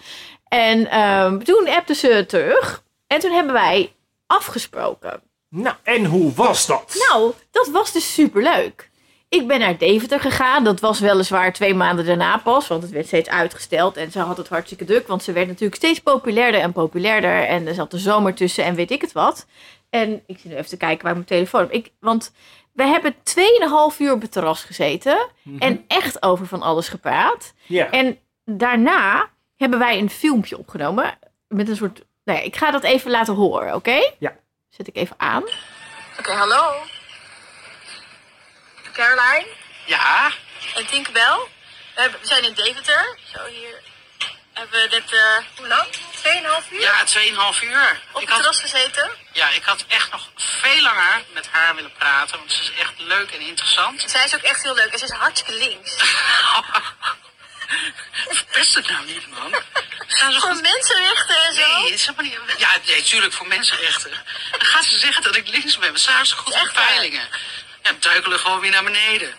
[0.48, 2.82] En ehm, toen appte ze terug.
[3.06, 3.92] En toen hebben wij
[4.26, 5.22] afgesproken.
[5.48, 7.06] Nou, en hoe was dat?
[7.08, 8.90] Nou, dat was dus superleuk.
[9.28, 10.64] Ik ben naar Deventer gegaan.
[10.64, 13.96] Dat was weliswaar twee maanden daarna pas, want het werd steeds uitgesteld.
[13.96, 17.42] En ze had het hartstikke druk, want ze werd natuurlijk steeds populairder en populairder.
[17.46, 19.46] En er zat de zomer tussen en weet ik het wat.
[19.90, 21.66] En ik zit nu even te kijken waar mijn telefoon.
[21.70, 22.32] Ik, want
[22.74, 25.28] we hebben 2,5 uur op het terras gezeten.
[25.42, 25.58] Mhm.
[25.62, 27.52] En echt over van alles gepraat.
[27.66, 27.90] ja.
[27.90, 31.18] En daarna hebben wij een filmpje opgenomen.
[31.48, 32.00] Met een soort.
[32.24, 34.12] Nou ja, ik ga dat even laten horen, oké?
[34.18, 34.36] Ja.
[34.68, 35.42] Zet ik even aan.
[36.18, 36.72] Oké, hallo.
[38.92, 39.46] Caroline
[39.86, 40.30] Ja,
[40.76, 41.38] en Tinkerbell.
[41.94, 43.18] We, hebben- we zijn in Deventer.
[43.24, 43.82] Zo, hier
[44.54, 45.86] hebben we dit, eh, hoe lang?
[46.22, 46.80] 2,5 uur?
[46.80, 48.00] ja, 2,5 uur.
[48.12, 49.10] Op Ik het had, terras gezeten.
[49.32, 52.92] ja, ik had echt nog veel langer met haar willen praten, want ze is echt
[52.96, 54.04] leuk en interessant.
[54.06, 55.96] Zij is ook echt heel leuk en ze is hartstikke links.
[58.28, 59.54] Verpest het nou niet, man.
[60.06, 60.62] Gaan ze Voor goed...
[60.62, 61.80] mensenrechten en zo.
[61.80, 62.58] Nee, is helemaal niet...
[62.58, 64.10] Ja, nee, tuurlijk, voor mensenrechten.
[64.50, 65.92] Dan gaat ze zeggen dat ik links ben.
[65.92, 66.86] We staan zo goed op waar?
[66.86, 67.28] peilingen.
[67.82, 69.34] Ja, duikelen gewoon weer naar beneden.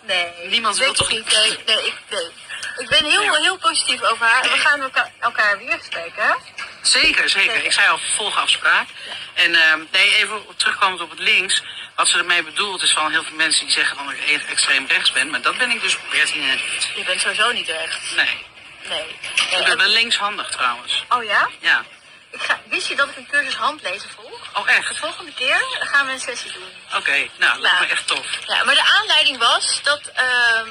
[0.00, 0.32] Nee.
[0.48, 1.32] Niemand wil toch niet.
[1.32, 2.30] Nee, nee, ik, nee.
[2.78, 4.42] Ik ben heel, heel positief over haar.
[4.42, 6.22] We gaan elkaar, elkaar weer spreken.
[6.22, 6.34] hè?
[6.82, 7.64] Zeker, zeker.
[7.64, 8.88] Ik zei al volgende afspraak.
[9.34, 11.62] En ehm, nee, even terugkomend op het links.
[11.96, 14.86] Wat ze ermee bedoelt is van heel veel mensen die zeggen van dat ik extreem
[14.86, 15.30] rechts ben.
[15.30, 16.90] Maar dat ben ik dus Bertine niet.
[16.94, 17.98] Je bent sowieso niet rechts.
[18.16, 18.46] Nee.
[18.88, 19.16] Nee.
[19.58, 21.04] Ik ben wel linkshandig trouwens.
[21.08, 21.48] Oh ja?
[21.60, 21.84] Ja.
[22.30, 24.40] Ik ga, wist je dat ik een cursus handlezen volg?
[24.54, 24.98] Oh De echt?
[24.98, 26.68] volgende keer gaan we een sessie doen.
[26.96, 27.92] Oké, nou, dat lijkt me Ja.
[27.92, 28.26] echt tof.
[28.46, 30.68] Ja, maar de aanleiding was dat ehm,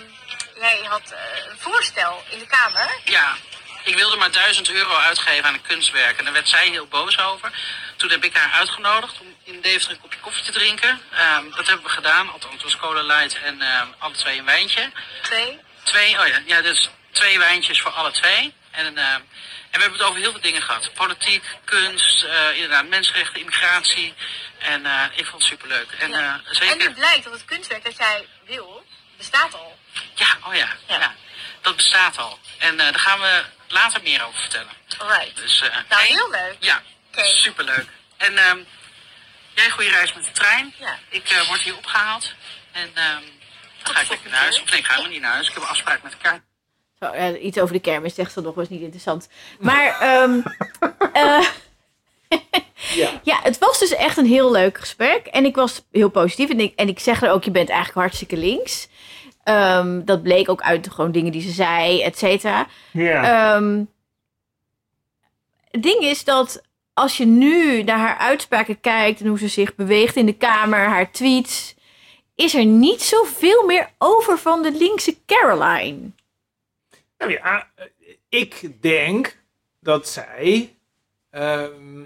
[0.62, 1.20] jij had eh,
[1.52, 3.00] een voorstel in de Kamer.
[3.04, 3.36] Ja,
[3.84, 6.18] ik wilde maar 1000 euro uitgeven aan een kunstwerk.
[6.18, 7.52] En daar werd zij heel boos over.
[7.96, 11.02] Toen heb ik haar uitgenodigd om in Deventer een kopje koffie te drinken.
[11.12, 12.32] Ehm, dat hebben we gedaan.
[12.32, 14.92] Althans, het was Cola Light en ehm, alle twee een wijntje.
[15.22, 15.60] Twee.
[15.84, 18.54] Twee, oh ja, ja dus twee wijntjes voor alle twee.
[18.72, 19.24] En, ehm, en
[19.72, 20.94] we hebben het over heel veel dingen gehad.
[20.94, 24.14] Politiek, kunst, eh, inderdaad, mensenrechten, immigratie.
[24.60, 25.92] En eh, ik vond het superleuk.
[26.00, 26.18] En Ja.
[26.18, 26.92] eh, En nu zeker...
[26.94, 28.86] blijkt dat het kunstwerk dat jij wil,
[29.18, 29.80] bestaat al.
[30.16, 31.00] Ja, oh ja, Ja.
[31.00, 31.14] ja.
[31.62, 32.40] dat bestaat al.
[32.58, 34.72] En eh, daar gaan we later meer over vertellen.
[34.98, 35.36] Alright.
[35.36, 36.56] Dus, eh, Nou, hey, heel leuk.
[36.60, 37.24] Ja, Oké.
[37.24, 37.86] superleuk.
[38.18, 38.58] En ehm,
[39.56, 40.74] jij goede reis met de trein.
[40.80, 40.98] Ja.
[41.10, 42.34] Ik eh, word hier opgehaald.
[42.72, 43.22] En ehm,
[43.84, 44.62] dan ga ik lekker naar huis.
[44.62, 45.48] Of nee, ik ga helemaal niet naar huis.
[45.48, 46.44] Ik heb een afspraak met elkaar.
[47.00, 49.28] Zo, ja, iets over de kermis zegt ze nog, was niet interessant.
[49.60, 50.40] Maar ehm,
[51.14, 51.46] eh,
[52.94, 53.20] Ja.
[53.32, 55.26] ja, het was dus echt een heel leuk gesprek.
[55.28, 56.50] En ik was heel positief.
[56.50, 58.88] En ik, en ik zeg er ook, je bent eigenlijk hartstikke links.
[59.44, 62.68] Ehm, dat bleek ook uit gewoon dingen die ze zei, et cetera.
[63.24, 63.84] Ehm,
[65.72, 66.62] het ding is dat
[66.94, 70.80] als je nu naar haar uitspraken kijkt en hoe ze zich beweegt in de Kamer,
[70.80, 71.76] haar tweets,
[72.36, 76.12] is er niet zoveel meer over van de linkse Caroline.
[77.18, 77.86] Nou ja, eh,
[78.30, 79.38] ik denk
[79.80, 80.76] dat zij.
[81.30, 82.04] ehm,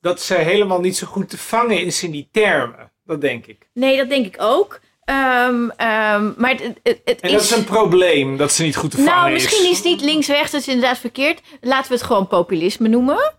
[0.00, 2.90] dat zij helemaal niet zo goed te vangen is in die termen.
[3.04, 3.68] Dat denk ik.
[3.72, 4.80] Nee, dat denk ik ook.
[5.10, 8.90] Ehm, ehm, maar het, het, het En dat is een probleem dat ze niet goed
[8.90, 9.32] te vangen Nou, is.
[9.32, 11.40] misschien is het niet links-rechts, dat is inderdaad verkeerd.
[11.60, 13.32] Laten we het gewoon populisme noemen.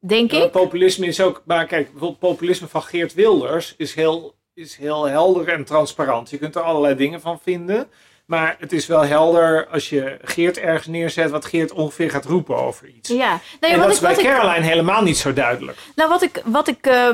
[0.00, 0.50] Denk Ja, ik.
[0.50, 1.42] populisme is ook.
[1.44, 6.30] Maar kijk, bijvoorbeeld populisme van Geert Wilders is heel, is heel helder en transparant.
[6.30, 7.88] Je kunt er allerlei dingen van vinden.
[8.26, 12.56] Maar het is wel helder als je Geert ergens neerzet, wat Geert ongeveer gaat roepen
[12.56, 13.08] over iets.
[13.08, 13.16] Ja.
[13.16, 15.78] Nou, ja, en wat dat ik, is bij wat ik, Caroline helemaal niet zo duidelijk.
[15.94, 17.08] nou, wat ik, wat ik eh,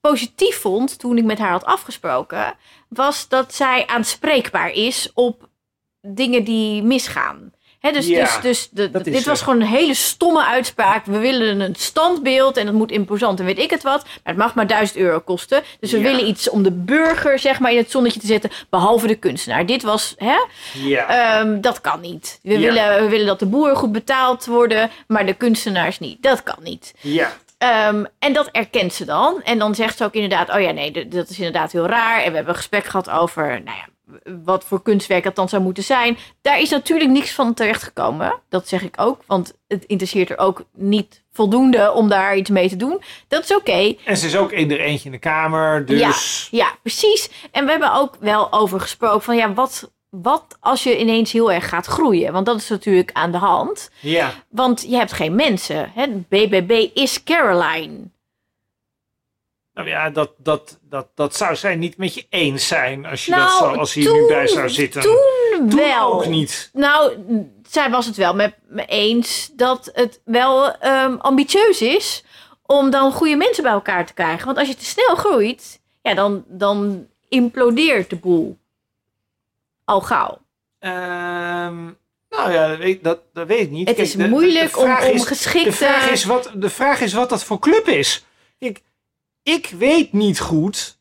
[0.00, 2.54] positief vond toen ik met haar had afgesproken,
[2.94, 5.48] was dat zij aanspreekbaar is op
[6.00, 7.52] dingen die misgaan.
[7.92, 11.04] Dus Ja, dus, dus de, dit was gewoon een hele stomme uitspraak.
[11.06, 14.02] We willen een standbeeld en dat moet imposant en weet ik het wat.
[14.04, 15.62] Maar het mag maar 1000 euro kosten.
[15.80, 16.02] Dus we Ja.
[16.04, 19.66] willen iets om de burger zeg maar, in het zonnetje te zetten, behalve de kunstenaar.
[19.66, 20.36] Dit was, hè,
[20.72, 21.06] Ja.
[21.40, 22.38] Ehm, dat kan niet.
[22.42, 26.22] We, willen, we willen dat de boeren goed betaald worden, maar de kunstenaars niet.
[26.22, 26.94] Dat kan niet.
[27.00, 27.32] ja.
[27.62, 29.42] Ehm, en dat erkent ze dan.
[29.42, 32.16] En dan zegt ze ook inderdaad: Oh ja, nee, dat is inderdaad heel raar.
[32.16, 33.88] En we hebben een gesprek gehad over nou ja,
[34.44, 36.18] wat voor kunstwerk dat dan zou moeten zijn.
[36.40, 38.40] Daar is natuurlijk niks van terechtgekomen.
[38.48, 42.68] Dat zeg ik ook, want het interesseert er ook niet voldoende om daar iets mee
[42.68, 43.02] te doen.
[43.28, 43.94] Dat is oké.
[44.04, 46.48] En ze is ook in er eentje in de kamer, dus...
[46.50, 47.30] Ja, precies.
[47.50, 51.52] En we hebben ook wel over gesproken van ja, wat, wat als je ineens heel
[51.52, 52.32] erg gaat groeien?
[52.32, 53.90] Want dat is natuurlijk aan de hand.
[54.00, 54.32] Ja.
[54.48, 55.92] Want je hebt geen mensen.
[55.94, 56.06] Hè?
[56.08, 57.98] BBB is Caroline.
[59.74, 63.30] Nou ja, dat, dat, dat, dat zou zij niet met je eens zijn als je
[63.30, 65.02] Nou, dat zo, als hij nu bij zou zitten.
[65.02, 66.12] Toen, Toen wel.
[66.12, 66.70] ook niet.
[66.72, 67.16] Nou,
[67.68, 72.24] zij was het wel met me eens dat het wel ehm, ambitieus is
[72.66, 74.46] om dan goede mensen bij elkaar te krijgen.
[74.46, 78.60] Want als je te snel groeit, ja, dan, dan implodeert de boel.
[79.84, 80.38] Al gauw.
[80.78, 81.84] Ehm,
[82.30, 83.86] nou ja, dat weet, dat, dat weet ik niet.
[83.88, 85.68] Het Kijk, is de- de- de moeilijk om, om is- geschikte...
[85.68, 88.24] De vraag, is wat, de vraag is wat dat voor club is.
[88.58, 88.82] Ik,
[89.42, 91.00] ik weet niet goed.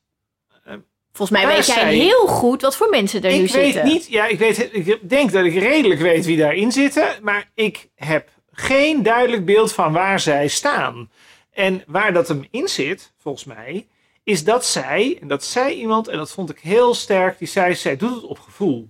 [1.14, 3.84] Volgens mij weet jij heel goed wat voor mensen er nu ik weet zitten.
[3.86, 4.08] niet.
[4.08, 7.08] Ja, ik, weet, ik denk dat ik redelijk weet wie daarin zitten.
[7.22, 11.12] Maar ik heb geen duidelijk beeld van waar zij staan.
[11.52, 13.88] En waar dat hem in zit, volgens mij,
[14.32, 17.76] is dat zij, en dat zei iemand, en dat vond ik heel sterk, die zei,
[17.76, 18.90] zij doet het op gevoel.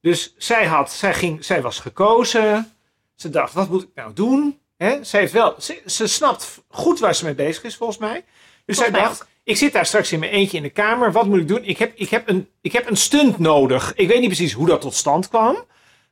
[0.00, 2.72] Dus zij, had, zij, ging, zij was gekozen.
[3.14, 4.58] Ze dacht, wat moet ik nou doen?
[4.76, 5.04] Hè?
[5.04, 8.24] Zij heeft wel, ze, ze snapt goed waar ze mee bezig is, volgens mij.
[8.64, 11.12] Dus Volgens zij dacht, ik zit daar straks in mijn eentje in de kamer.
[11.12, 11.64] Wat moet ik doen?
[11.64, 13.94] Ik heb, ik, heb een, ik heb een stunt nodig.
[13.94, 15.64] Ik weet niet precies hoe dat tot stand kwam.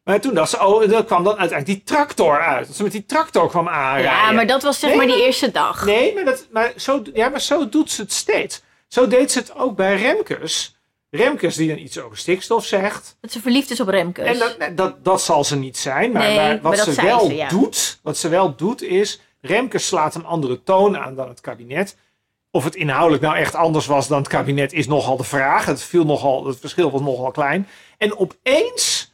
[0.08, 2.66] Maar toen dacht ze, oh, dat kwam dan uiteindelijk die tractor uit.
[2.66, 4.10] Dat ze met die tractor kwam aanrijden.
[4.10, 5.84] Ja, maar dat was zeg Nee, maar die eerste dag.
[5.84, 8.62] Nee, maar, dat, maar, zo, ja, maar zo doet ze het steeds.
[8.86, 10.76] Zo deed ze het ook bij Remkes.
[11.10, 13.16] Remkes die dan iets over stikstof zegt.
[13.20, 14.26] Dat ze verliefd is op Remkes.
[14.26, 16.12] En dat, dat, dat zal ze niet zijn.
[16.12, 17.48] Maar, Nee, wat maar dat ze wel ze, ja.
[17.48, 21.96] doet, wat ze wel doet is, Remkes slaat een andere toon aan dan het kabinet.
[22.50, 25.64] Of het inhoudelijk nou echt anders was dan het kabinet is nogal de vraag.
[25.64, 27.68] Het, viel nogal, het verschil was nogal klein.
[27.98, 29.07] En opeens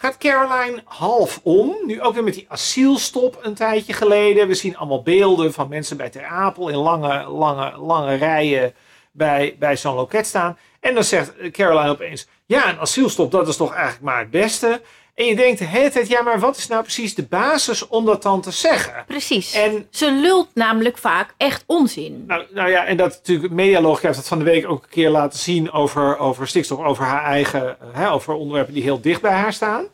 [0.00, 1.76] gaat Caroline half om.
[1.86, 4.48] Nu ook weer met die asielstop een tijdje geleden.
[4.48, 8.74] We zien allemaal beelden van mensen bij Ter Apel in lange, lange, lange rijen
[9.12, 10.58] bij, bij zo'n loket staan.
[10.80, 14.80] En dan zegt Caroline opeens, ja, een asielstop, dat is toch eigenlijk maar het beste.
[15.18, 18.04] En je denkt de hele tijd, ja, maar wat is nou precies de basis om
[18.04, 19.04] dat dan te zeggen?
[19.06, 19.52] Precies.
[19.52, 22.24] En Ze lult namelijk vaak echt onzin.
[22.26, 25.10] nou, nou ja, en dat natuurlijk, Medialogica heeft dat van de week ook een keer
[25.10, 29.32] laten zien over, over stikstof, over haar eigen, hè, over onderwerpen die heel dicht bij
[29.32, 29.86] haar staan.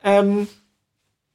[0.00, 0.36] Ehm,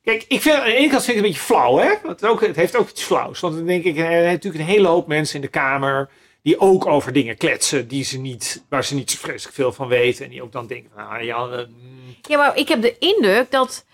[0.03, 1.89] kijk, ik vind, aan de ene kant vind ik het een beetje flauw, hè?
[2.03, 3.39] Want het, ook, het heeft ook iets flauws.
[3.39, 6.09] Want dan denk ik, er zijn natuurlijk een hele hoop mensen in de Kamer
[6.43, 9.87] die ook over dingen kletsen die ze niet, waar ze niet zo vreselijk veel van
[9.87, 10.25] weten.
[10.25, 12.97] En die ook dan denken, van, nou ja, eh, mm, Ja, maar ik heb de
[12.97, 13.85] indruk dat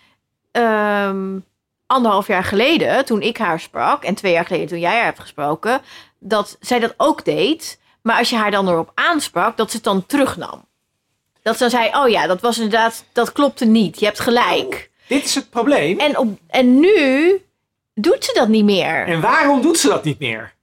[0.52, 1.40] ehm,
[1.86, 5.20] anderhalf jaar geleden, toen ik haar sprak, en twee jaar geleden toen jij haar hebt
[5.20, 5.82] gesproken,
[6.20, 7.80] dat zij dat ook deed.
[8.02, 10.66] Maar als je haar dan erop aansprak, dat ze het dan terugnam.
[11.42, 14.00] Dat ze dan zei, oh ja, dat was inderdaad, dat klopte niet.
[14.00, 14.90] Je hebt gelijk.
[15.08, 16.00] dit is het probleem.
[16.00, 17.42] En, op, en nu
[17.94, 19.06] doet ze dat niet meer.
[19.06, 20.54] En waarom doet ze dat niet meer?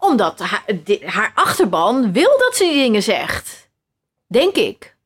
[0.00, 0.64] Omdat haar,
[1.04, 3.70] haar achterban wil dat ze die dingen zegt.
[4.26, 4.96] Denk ik.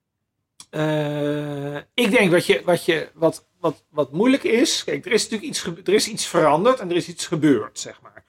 [0.70, 4.85] Eh, ik denk wat, je, wat, je, wat, wat, wat moeilijk is.
[4.85, 8.00] Kijk, er is natuurlijk iets, er is iets veranderd en er is iets gebeurd, zeg
[8.02, 8.24] maar.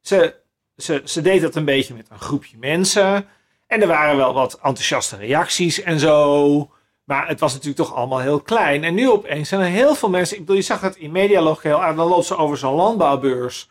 [0.00, 0.34] Ze,
[0.76, 3.28] ze, ze deed dat een beetje met een groepje mensen.
[3.66, 6.70] En er waren wel wat enthousiaste reacties en zo.
[7.04, 8.84] Maar het was natuurlijk toch allemaal heel klein.
[8.84, 10.34] En nu opeens zijn er heel veel mensen.
[10.36, 11.96] Ik bedoel, je zag het in Medialog heel aan.
[11.96, 13.68] Dan loopt ze over zo'n landbouwbeurs.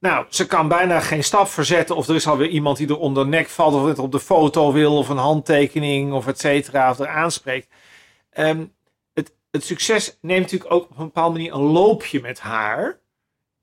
[0.00, 1.96] Nou, ze kan bijna geen stap verzetten.
[1.96, 3.74] Of er is alweer iemand die er onder de nek valt.
[3.74, 4.96] Of het op de foto wil.
[4.96, 6.12] Of een handtekening.
[6.12, 6.90] Of et cetera.
[6.90, 7.68] Of er aanspreekt.
[8.30, 8.66] Ehm,
[9.12, 12.98] het, het succes neemt natuurlijk ook op een bepaalde manier een loopje met haar.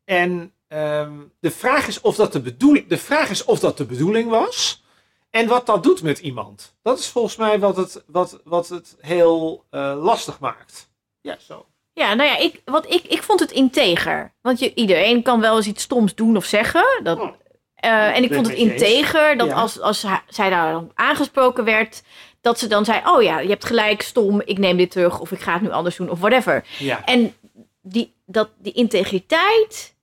[0.05, 3.85] En ehm, de, vraag is of dat de, bedoeling, de vraag is of dat de
[3.85, 4.83] bedoeling was.
[5.29, 6.75] En wat dat doet met iemand.
[6.81, 10.89] Dat is volgens mij wat het, wat, wat het heel eh, lastig maakt.
[11.21, 11.65] Ja, zo.
[11.97, 14.33] Ja, nou ja, ik, wat ik, ik vond het integer.
[14.41, 16.85] Want je, iedereen kan wel eens iets stoms doen of zeggen.
[17.03, 17.31] Dat, Oh.
[17.75, 19.53] eh, en ik vond het integer dat Ja.
[19.53, 22.01] als, als zij daar dan aangesproken werd,
[22.41, 25.19] dat ze dan zei: Oh ja, je hebt gelijk, stom, ik neem dit terug.
[25.19, 26.65] Of ik ga het nu anders doen, of whatever.
[26.79, 27.05] Ja.
[27.05, 27.35] En
[27.81, 29.95] die, dat, die integriteit.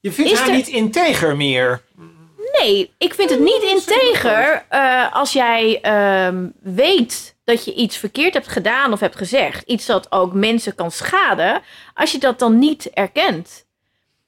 [0.00, 1.82] Je vindt Is haar er- niet integer meer.
[2.60, 8.34] Nee, ik vind het niet integer eh, als jij ehm, weet dat je iets verkeerd
[8.34, 9.66] hebt gedaan of hebt gezegd.
[9.68, 11.62] Iets dat ook mensen kan schaden.
[11.94, 13.66] Als je dat dan niet erkent.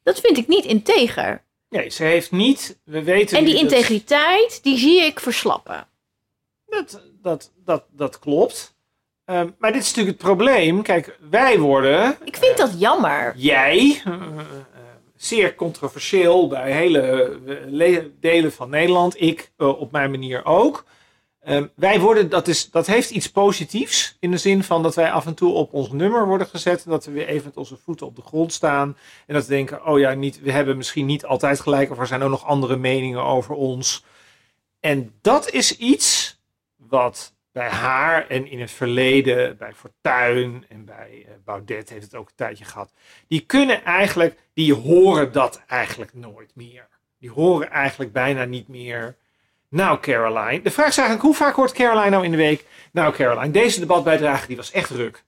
[0.03, 1.45] Dat vind ik niet integer.
[1.69, 2.79] Nee, ze heeft niet.
[2.85, 5.89] We weten En die dat- integriteit, die zie ik verslappen.
[6.67, 8.75] Dat, dat, dat, dat klopt.
[9.25, 10.83] Ehm, maar dit is natuurlijk het probleem.
[10.83, 12.17] Kijk, wij worden.
[12.25, 13.33] Ik vind dat jammer.
[13.37, 14.39] Jij, eh, eh,
[15.17, 19.21] zeer controversieel bij hele eh, le- delen van Nederland.
[19.21, 20.85] Ik eh, op mijn manier ook.
[21.47, 24.17] Ehm, wij worden, dat, is, dat heeft iets positiefs.
[24.21, 26.85] In de zin van dat wij af en toe op ons nummer worden gezet.
[26.85, 28.97] En dat we weer even met onze voeten op de grond staan.
[29.27, 31.91] En dat we denken, oh ja, niet, we hebben misschien niet altijd gelijk.
[31.91, 34.05] Of er zijn ook nog andere meningen over ons.
[34.81, 36.39] En dat is iets
[36.77, 42.15] wat bij haar en in het verleden, bij Fortuyn en bij eh, Baudet heeft het
[42.15, 42.93] ook een tijdje gehad.
[43.29, 46.89] Die kunnen eigenlijk, die horen dat eigenlijk nooit meer.
[47.19, 49.17] Die horen eigenlijk bijna niet meer.
[49.71, 50.63] Nou, Caroline.
[50.63, 52.65] De vraag is eigenlijk, hoe vaak hoort Caroline nou in de week?
[52.93, 55.25] Nou, Caroline, deze debatbijdrage die was echt ruk.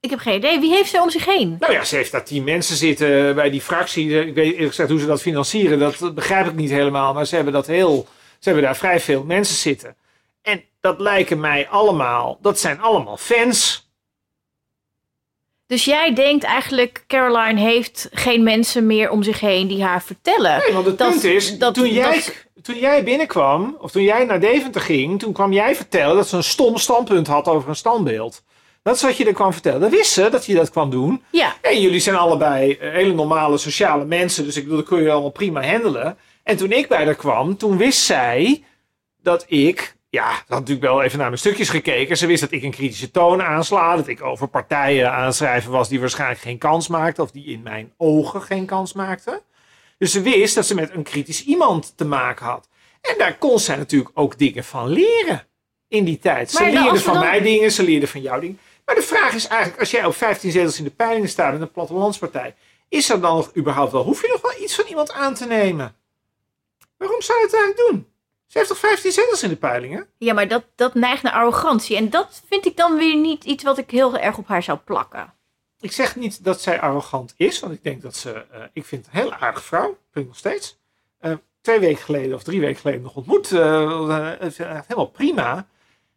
[0.00, 0.60] Ik heb geen idee.
[0.60, 1.56] Wie heeft ze om zich heen?
[1.60, 4.26] Nou ja, ze heeft daar tien mensen zitten bij die fractie.
[4.26, 5.78] Ik weet eerlijk gezegd hoe ze dat financieren.
[5.78, 7.12] Dat begrijp ik niet helemaal.
[7.14, 8.06] Maar ze hebben dat heel.
[8.38, 9.96] Ze hebben daar vrij veel mensen zitten.
[10.42, 12.38] En dat lijken mij allemaal.
[12.42, 13.88] Dat zijn allemaal fans.
[15.66, 20.58] Dus jij denkt eigenlijk, Caroline heeft geen mensen meer om zich heen die haar vertellen.
[20.58, 21.58] Nee, want het Dat- punt is.
[21.58, 22.22] dat- toen, jij,
[22.62, 23.76] toen jij binnenkwam.
[23.78, 25.18] Of toen jij naar Deventer ging.
[25.18, 28.42] Toen kwam jij vertellen dat ze een stom standpunt had over een standbeeld.
[28.82, 29.80] Dat is wat je er kwam vertellen.
[29.80, 31.22] Dat wist ze dat je dat kwam doen.
[31.30, 34.44] Ja, En jullie zijn allebei eh, hele normale sociale mensen.
[34.44, 36.18] Dus ik bedoel, dat kun je allemaal prima handelen.
[36.42, 38.64] En toen ik bij haar kwam, toen wist zij
[39.22, 39.96] dat ik.
[40.08, 42.16] Ja, ze had natuurlijk wel even naar mijn stukjes gekeken.
[42.16, 43.96] Ze wist dat ik een kritische toon aansla.
[43.96, 47.24] Dat ik over partijen aan het schrijven was die waarschijnlijk geen kans maakten.
[47.24, 49.40] Of die in mijn ogen geen kans maakten.
[50.00, 52.68] Dus ze wist dat ze met een kritisch iemand te maken had.
[53.00, 55.46] En daar kon zij natuurlijk ook dingen van leren.
[55.88, 56.50] In die tijd.
[56.50, 58.58] Ze Maar leerde van dan- mij dingen, ze leerde van jou dingen.
[58.84, 61.60] Maar de vraag is eigenlijk, als jij op 15 zetels in de peilingen staat met
[61.60, 62.54] een plattelandspartij,
[62.88, 65.46] is er dan nog überhaupt wel, hoef je nog wel iets van iemand aan te
[65.46, 65.96] nemen?
[66.96, 68.06] Waarom zou je het eigenlijk doen?
[68.46, 70.08] Ze heeft toch 15 zetels in de peilingen?
[70.18, 71.96] ja maar dat, dat neigt naar arrogantie.
[71.96, 74.78] En dat vind ik dan weer niet iets wat ik heel erg op haar zou
[74.78, 75.34] plakken.
[75.80, 79.06] Ik zeg niet dat zij arrogant is, want ik denk dat ze, eh, ik vind
[79.06, 80.78] het een hele aardige vrouw, vind ik nog steeds.
[81.18, 84.38] Eh, twee weken geleden of drie weken geleden nog ontmoet, eh,
[84.86, 85.66] helemaal prima.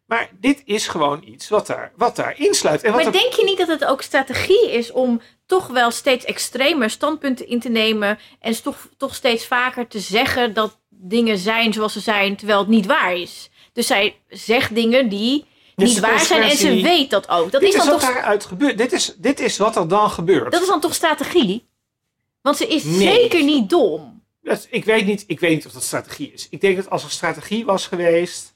[0.06, 2.82] Maar dit is gewoon iets wat daar, wat daar insluit.
[2.82, 5.90] En wat Maar er- denk je niet dat het ook strategie is om toch wel
[5.90, 11.38] steeds extremer standpunten in te nemen en toch, toch steeds vaker te zeggen dat dingen
[11.38, 13.50] zijn zoals ze zijn, terwijl het niet waar is.
[13.72, 15.46] Dus zij zegt dingen die
[15.76, 17.50] Dit is niet waar zijn en ze weet dat ook.
[17.52, 18.78] Dat dit is is dan wat toch daaruit gebeurt.
[18.78, 20.52] Dit is, dit is wat er dan gebeurt.
[20.52, 21.66] Dat is dan toch strategie?
[22.42, 22.98] Want ze is Nee.
[22.98, 24.22] zeker niet dom.
[24.42, 26.46] Dat- ik, weet niet, ik weet niet of dat strategie is.
[26.50, 28.54] Ik denk dat als er strategie was geweest,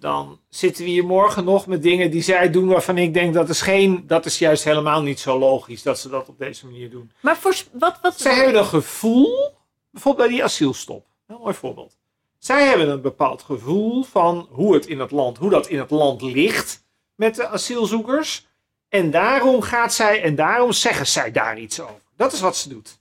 [0.00, 3.48] dan zitten we hier morgen nog met dingen die zij doen waarvan ik denk dat
[3.48, 6.90] is geen, dat is juist helemaal niet zo logisch dat ze dat op deze manier
[6.90, 7.12] doen.
[7.20, 9.50] Maar voor, wat, wat, Zij hebben een gevoel,
[9.90, 11.96] bijvoorbeeld bij die asielstop, een mooi voorbeeld.
[12.38, 15.90] Zij hebben een bepaald gevoel van hoe het in het land, hoe dat in het
[15.90, 18.46] land ligt met de asielzoekers.
[18.88, 22.02] En daarom gaat zij en daarom zeggen zij daar iets over.
[22.16, 22.98] Dat is wat ze doet.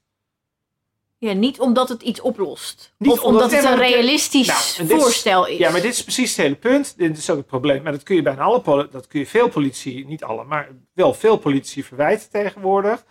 [1.19, 2.93] ja, niet omdat het iets oplost.
[2.97, 5.57] Niet of omdat- omdat het een realistisch Nou, is- voorstel is.
[5.57, 6.93] Ja, maar dit is precies het hele punt.
[6.97, 7.83] Dit is ook het probleem.
[7.83, 11.13] Maar dat kun je bijna alle dat kun je veel politici, niet alle, maar wel
[11.13, 13.03] veel politici verwijten tegenwoordig.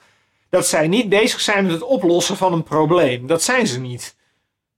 [0.49, 3.27] Dat zij niet bezig zijn met het oplossen van een probleem.
[3.27, 4.16] Dat zijn ze niet.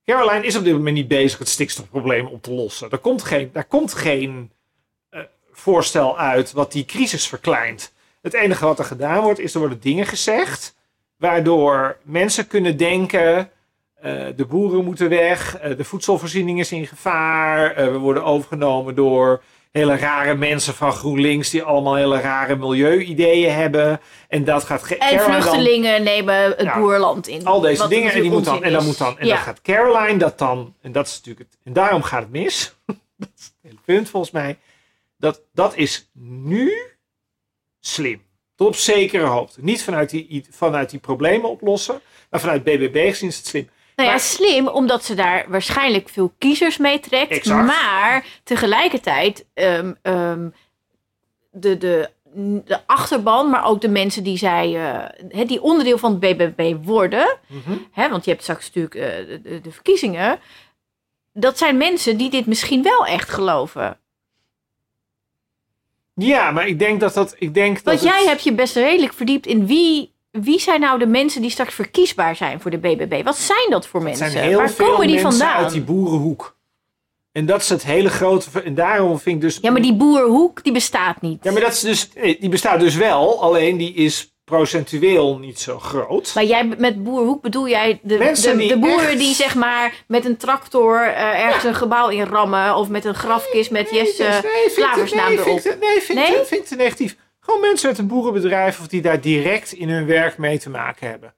[0.09, 2.89] Caroline is op dit moment niet bezig het stikstofprobleem op te lossen.
[2.89, 4.51] Er komt geen, daar komt geen
[5.09, 7.93] eh, voorstel uit wat die crisis verkleint.
[8.21, 10.75] Het enige wat er gedaan wordt, is er worden dingen gezegd.
[11.17, 13.49] Waardoor mensen kunnen denken.
[13.95, 17.91] eh, de boeren moeten weg, eh, de voedselvoorziening is in gevaar.
[17.91, 24.01] we worden overgenomen door hele rare mensen van GroenLinks die allemaal hele rare milieu-ideeën hebben.
[24.27, 27.45] En dat gaat en dan- vluchtelingen nemen het boerland in.
[27.45, 29.33] al deze dingen en, die moet dan, en dan moet dan en ja.
[29.33, 32.75] dan gaat Caroline dat dan en dat is natuurlijk het en daarom gaat het mis.
[33.17, 34.57] dat is het hele punt volgens mij.
[35.17, 36.73] Dat dat is nu
[37.79, 38.27] slim.
[38.55, 39.61] Tot op zekere hoogte.
[39.63, 43.69] Niet vanuit die, vanuit die problemen oplossen, maar vanuit BBB gezien is het slim.
[43.99, 47.31] Nou ja, Maar- slim, omdat ze daar waarschijnlijk veel kiezers mee trekt.
[47.31, 47.65] Exact.
[47.65, 50.49] Maar tegelijkertijd ehm, ehm,
[51.51, 52.09] de, de,
[52.65, 54.69] de achterban, maar ook de mensen die zij,
[55.29, 57.37] hè, die onderdeel van het BBB worden.
[57.47, 57.77] Mhm.
[57.91, 60.39] Hè, want je hebt straks natuurlijk eh, de, de, verkiezingen.
[61.33, 63.97] Dat zijn mensen die dit misschien wel echt geloven.
[66.13, 67.35] Ja, maar ik denk dat dat.
[67.37, 70.79] Ik denk dat Want jij het- hebt je best redelijk verdiept in wie, wie zijn
[70.79, 73.23] nou de mensen die straks verkiesbaar zijn voor de BBB.
[73.23, 74.31] Wat zijn dat voor Het mensen?
[74.31, 75.63] zijn heel Waar veel komen die mensen vandaan?
[75.63, 76.57] uit die boerenhoek.
[77.31, 78.61] En dat is het hele grote.
[78.63, 79.57] En daarom vind ik dus.
[79.61, 81.43] Ja, maar die boerhoek die bestaat niet.
[81.43, 82.09] Ja, maar dat is dus.
[82.15, 86.31] nee, Die bestaat dus wel, alleen die is procentueel niet zo groot.
[86.35, 90.37] Maar jij met boerhoek bedoel jij de, de, boeren echt- die zeg maar met een
[90.37, 94.73] tractor eh, ergens een gebouw in rammen of met een grafkist met Nee, Jesse nee,
[94.75, 95.61] Klaversnaam nee, erop.
[95.61, 96.27] vind Nee, vind, Nee?
[96.45, 97.15] vind ik te negatief.
[97.49, 101.09] Gewoon mensen uit een boerenbedrijf of die daar direct in hun werk mee te maken
[101.09, 101.33] hebben.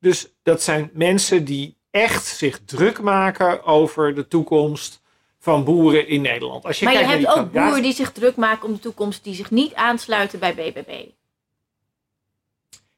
[0.00, 5.02] Dus dat zijn mensen die echt zich druk maken over de toekomst
[5.38, 6.64] van boeren in Nederland.
[6.64, 9.34] Als je maar je hebt ook boeren die zich druk maken om de toekomst, die
[9.34, 11.04] zich niet aansluiten bij BBB.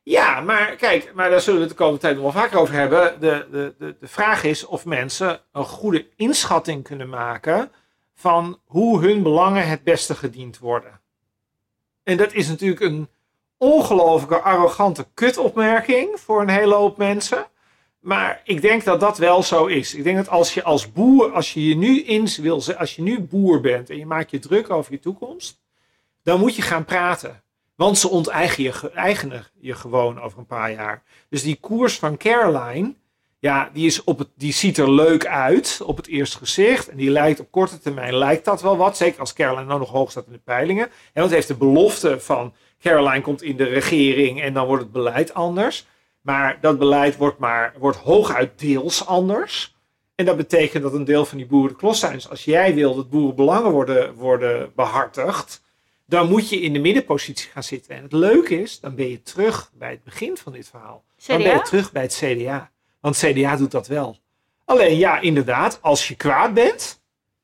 [0.02, 2.74] Ja, maar kijk, maar daar zullen we het de komende tijd nog wel vaker over
[2.74, 3.20] hebben.
[3.20, 7.70] De, de, de, de vraag is of mensen een goede inschatting kunnen maken
[8.14, 11.00] van hoe hun belangen het beste gediend worden.
[12.08, 13.08] En dat is natuurlijk een
[13.56, 17.46] ongelooflijke arrogante kutopmerking voor een hele hoop mensen.
[18.00, 19.94] Maar ik denk dat dat wel zo is.
[19.94, 23.02] Ik denk dat als je als boer, als je je nu in wil, als je
[23.02, 25.60] nu boer bent en je maakt je druk over je toekomst,
[26.22, 27.42] dan moet je gaan praten.
[27.74, 31.02] Want ze onteigenen je, je gewoon over een paar jaar.
[31.28, 32.94] Dus die koers van Caroline,
[33.38, 36.88] ja, die, is op het, die ziet er leuk uit op het eerste gezicht.
[36.88, 38.96] En die lijkt op korte termijn lijkt dat wel wat.
[38.96, 40.86] Zeker als Caroline nou nog hoog staat in de peilingen.
[40.86, 44.92] En want heeft de belofte van Caroline komt in de regering en dan wordt het
[44.92, 45.86] beleid anders.
[46.20, 49.76] Maar dat beleid wordt, maar, wordt hooguit deels anders.
[50.14, 52.12] En dat betekent dat een deel van die boeren de klos zijn.
[52.12, 55.62] Dus als jij wil dat boerenbelangen worden, worden behartigd,
[56.06, 57.96] dan moet je in de middenpositie gaan zitten.
[57.96, 61.04] En het leuke is, dan ben je terug bij het begin van dit verhaal.
[61.26, 62.70] Dan ben je terug bij het CDA.
[63.00, 64.16] Want CDA doet dat wel.
[64.64, 67.00] Alleen ja, inderdaad, als je kwaad bent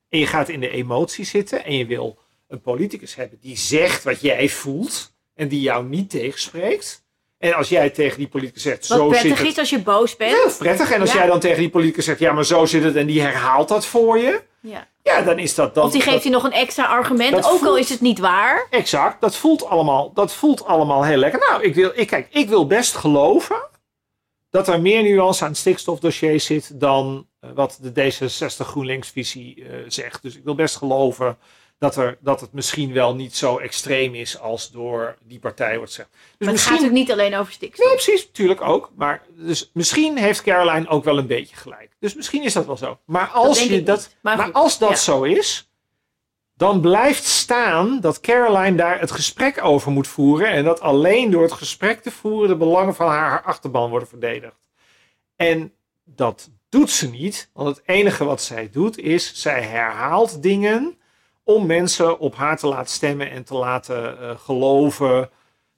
[0.08, 4.04] en je gaat in de emotie zitten en je wil een politicus hebben die zegt
[4.04, 7.02] wat jij voelt en die jou niet tegenspreekt.
[7.38, 9.46] En als jij tegen die politicus zegt, Wat zo zit prettig het.
[9.46, 10.32] is als je boos bent.
[10.32, 10.90] Heel prettig.
[10.90, 11.18] En als Ja.
[11.18, 13.86] jij dan tegen die politicus zegt, ja, maar zo zit het en die herhaalt dat
[13.86, 14.42] voor je.
[14.60, 14.86] Ja.
[15.02, 15.84] Ja, dan is dat dan.
[15.84, 18.66] Of die geeft je nog een extra argument, ook al is het niet waar.
[18.70, 21.40] Exact, dat voelt allemaal, dat voelt allemaal heel lekker.
[21.50, 23.56] Nou, ik wil, ik, kijk, ik wil best geloven
[24.54, 29.64] dat er meer nuance aan het stikstofdossier zit dan eh, wat de D66 GroenLinks visie
[29.64, 30.22] eh, zegt.
[30.22, 31.38] Dus ik wil best geloven
[31.78, 35.90] dat, er, dat het misschien wel niet zo extreem is als door die partij wordt
[35.90, 36.08] gezegd.
[36.10, 37.86] Dus Maar het gaat misschien, natuurlijk niet alleen over stikstof.
[37.86, 38.92] Nee, precies, natuurlijk ook.
[38.96, 41.90] Maar dus misschien heeft Caroline ook wel een beetje gelijk.
[41.98, 42.98] Dus misschien is dat wel zo.
[43.06, 44.16] Maar als, denk je dat, niet.
[44.22, 44.96] Maar als dat ja.
[44.96, 45.70] zo is,
[46.56, 50.48] dan blijft staan dat Caroline daar het gesprek over moet voeren.
[50.48, 54.70] En dat alleen door het gesprek te voeren de belangen van haar achterban worden verdedigd.
[55.36, 55.72] En
[56.04, 57.50] dat doet ze niet.
[57.52, 60.98] Want het enige wat zij doet is, zij herhaalt dingen
[61.42, 65.30] om mensen op haar te laten stemmen en te laten eh, geloven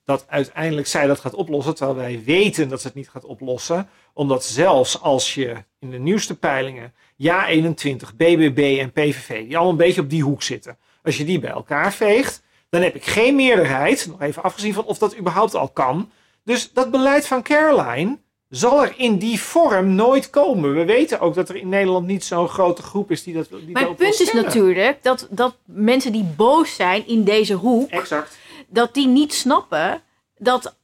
[0.05, 1.74] dat uiteindelijk zij dat gaat oplossen.
[1.74, 3.89] Terwijl wij weten dat ze het niet gaat oplossen.
[4.16, 9.70] Omdat zelfs als je in de nieuwste peilingen Ja 21, BBB en PVV, die allemaal
[9.70, 10.78] een beetje op die hoek zitten.
[11.02, 14.06] Als je die bij elkaar veegt, dan heb ik geen meerderheid.
[14.10, 16.10] Nog even afgezien van of dat überhaupt al kan.
[16.44, 20.74] Dus dat beleid van Caroline zal er in die vorm nooit komen.
[20.74, 23.72] We weten ook dat er in Nederland niet zo'n grote groep is die dat die
[23.72, 27.90] Maar het wil punt is natuurlijk dat, dat mensen die boos zijn in deze hoek,
[27.90, 28.38] Exact.
[28.68, 30.02] dat die niet snappen
[30.38, 30.76] dat,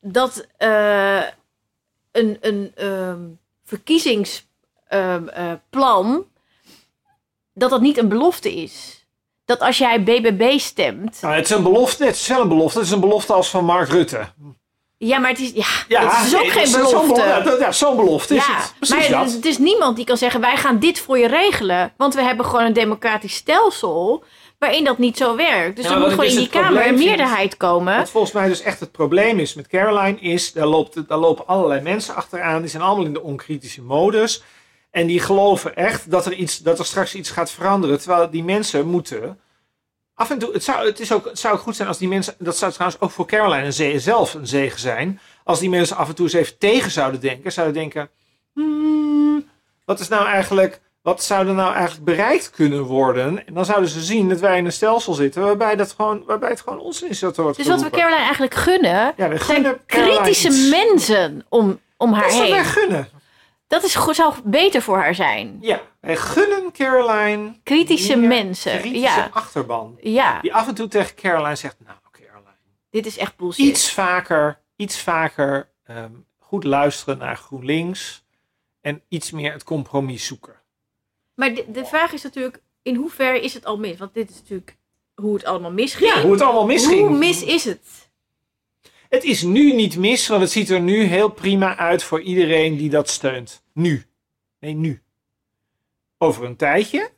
[0.00, 1.22] dat eh,
[2.12, 3.20] een, een ehm,
[3.64, 6.24] verkiezingsplan,
[7.54, 9.06] dat dat niet een belofte is.
[9.44, 12.04] Dat als jij BBB stemt, Nou, het is een belofte.
[12.04, 12.78] Het is wel een belofte.
[12.78, 14.26] Het is een belofte als van Mark Rutte.
[14.98, 15.50] ja, maar het is,
[15.88, 17.40] ja, dat is ook nee, geen is zo'n belofte.
[17.44, 18.74] belo- Ja, zo'n belofte is Ja, het.
[18.78, 19.32] Precies maar dat.
[19.32, 21.92] het is niemand die kan zeggen: wij gaan dit voor je regelen.
[21.96, 24.24] Want we hebben gewoon een democratisch stelsel
[24.62, 25.76] waarin dat niet zo werkt.
[25.76, 27.96] Dus Ja, er moet gewoon in die Kamer een meerderheid komen.
[27.96, 31.46] Wat volgens mij dus echt het probleem is met Caroline is, daar, loopt, daar lopen
[31.46, 32.60] allerlei mensen achteraan.
[32.60, 34.42] Die zijn allemaal in de onkritische modus.
[34.90, 37.98] En die geloven echt dat er, iets, dat er straks iets gaat veranderen.
[37.98, 39.40] Terwijl die mensen moeten
[40.14, 42.34] af en toe, het zou, het, is ook, het zou goed zijn als die mensen,
[42.38, 45.20] dat zou trouwens ook voor Caroline zege, zelf een zegen zijn.
[45.44, 47.52] Als die mensen af en toe eens even tegen zouden denken.
[47.52, 48.10] Zouden denken,
[48.54, 49.48] hmm,
[49.84, 53.46] wat is nou eigenlijk, wat zou er nou eigenlijk bereikt kunnen worden?
[53.46, 56.48] En dan zouden ze zien dat wij in een stelsel zitten waarbij, dat gewoon, waarbij
[56.48, 57.90] het gewoon onzin is dat wordt Dus wat we.
[57.90, 60.68] Caroline eigenlijk gunnen, Ja, we zijn gunnen Caroline kritische iets.
[60.70, 62.64] mensen om, om haar Dat heen.
[62.64, 63.08] gunnen.
[63.66, 65.58] Dat is, zou beter voor haar zijn.
[65.60, 68.78] Ja, wij gunnen Caroline Kritische mensen.
[68.80, 69.96] kritische Ja, achterban.
[70.00, 72.56] ja, Die af en toe tegen Caroline zegt, nou Caroline,
[72.90, 73.66] dit is echt bullshit.
[73.66, 78.24] iets vaker, iets vaker ehm, goed luisteren naar GroenLinks
[78.80, 80.60] en iets meer het compromis zoeken.
[81.34, 83.98] Maar de, de vraag is natuurlijk, in hoeverre is het al mis?
[83.98, 84.76] Want dit is natuurlijk
[85.14, 86.14] hoe het allemaal misging.
[86.14, 87.00] Ja, hoe het allemaal misging.
[87.00, 88.10] Hoe mis is het?
[89.08, 92.76] Het is nu niet mis, want het ziet er nu heel prima uit voor iedereen
[92.76, 93.62] die dat steunt.
[93.74, 94.04] Nu.
[94.60, 95.02] Nee, nu.
[96.18, 97.10] Over een tijdje.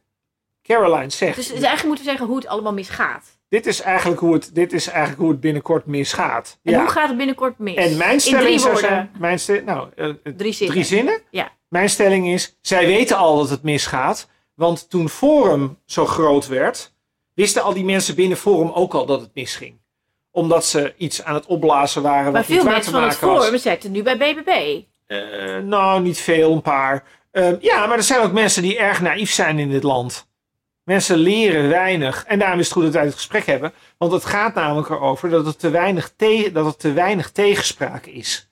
[0.63, 3.39] Caroline zegt, Dus eigenlijk moeten we zeggen hoe het allemaal misgaat.
[3.49, 6.59] dit, is eigenlijk hoe het, dit is eigenlijk hoe het binnenkort misgaat.
[6.63, 6.81] En ja.
[6.81, 7.75] hoe gaat het binnenkort mis?
[7.75, 8.91] En mijn In stelling drie zou woorden.
[8.91, 9.11] zijn,
[9.47, 10.75] mijn nou, eh, eh, Drie zinnen.
[10.75, 11.21] drie zinnen.
[11.31, 11.53] Ja.
[11.75, 14.29] Mijn stelling is, zij weten al dat het misgaat.
[14.55, 16.95] Want toen Forum zo groot werd,
[17.33, 19.81] wisten al die mensen binnen Forum ook al dat het misging.
[20.31, 23.09] Omdat ze iets aan het opblazen waren Maar wat niet veel waar mensen te van
[23.09, 23.45] het maken was.
[23.45, 24.81] Forum zitten nu bij BBB.
[25.07, 27.05] Eh, nou, niet veel, een paar.
[27.31, 30.29] Ehm, ja, maar er zijn ook mensen die erg naïef zijn in dit land.
[30.85, 32.25] Mensen leren weinig.
[32.25, 33.73] En daarom is het goed dat wij het gesprek hebben.
[33.99, 38.07] Want het gaat namelijk erover dat er te weinig, te- dat er te weinig tegenspraak
[38.07, 38.51] is.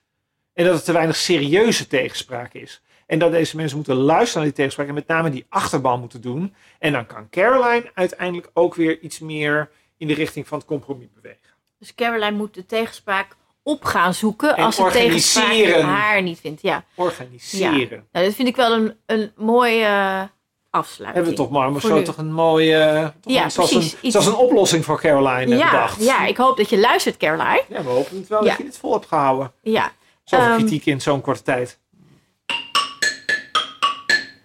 [0.54, 2.82] En dat er te weinig serieuze tegenspraak is.
[3.12, 4.88] En dat deze mensen moeten luisteren naar die tegenspraak.
[4.88, 6.54] En met name die achterban moeten doen.
[6.78, 11.06] En dan kan Caroline uiteindelijk ook weer iets meer in de richting van het compromis
[11.14, 11.40] bewegen.
[11.78, 15.84] Dus Caroline moet de tegenspraak op gaan zoeken En als ze tegenspraak organiseren.
[15.84, 16.62] haar niet vindt.
[16.62, 18.06] Ja, Organiseren.
[18.12, 20.22] nou, dat vind ik wel een, een mooie eh,
[20.70, 21.24] afsluiting.
[21.24, 22.02] Hebben we toch maar, zo nu.
[22.04, 23.12] toch een mooie.
[23.20, 23.92] Toch Ja, een- zoals, precies.
[23.92, 26.04] Een, Iets- zoals een oplossing voor Caroline eh, ja, bedacht.
[26.04, 27.64] ja, ik hoop dat je luistert, Caroline.
[27.68, 28.48] Ja, we hopen het wel Ja.
[28.48, 29.52] dat je dit vol hebt gehouden.
[29.62, 29.92] Ja,
[30.24, 31.78] Zoveel Ehm, kritiek in zo'n korte tijd.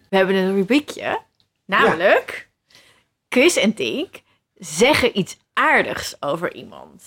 [0.10, 1.20] We hebben een rubriekje.
[1.66, 2.50] Namelijk,
[3.30, 4.22] Chris en Tink
[4.56, 7.04] zeggen iets aardigs over iemand.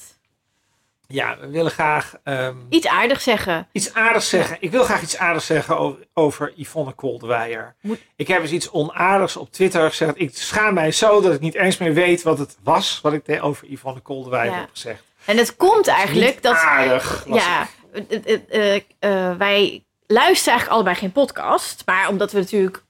[1.06, 3.68] Ja, we willen graag ehm, Iets aardigs zeggen.
[3.72, 4.56] iets aardigs zeggen.
[4.60, 7.74] Ik wil graag iets aardigs zeggen over, over Yvonne Koldewijer.
[7.80, 10.12] Moet- Ik heb eens iets onaardigs op Twitter gezegd.
[10.20, 13.38] Ik schaam mij zo dat ik niet eens meer weet wat het was wat ik
[13.42, 14.58] over Yvonne Koldewijer Ja.
[14.58, 15.02] heb gezegd.
[15.24, 16.56] En het komt eigenlijk Niet dat...
[16.56, 17.24] aardig.
[17.28, 21.82] Ja, eh, eh, wij luisteren eigenlijk allebei geen podcast.
[21.86, 22.84] Maar omdat we natuurlijk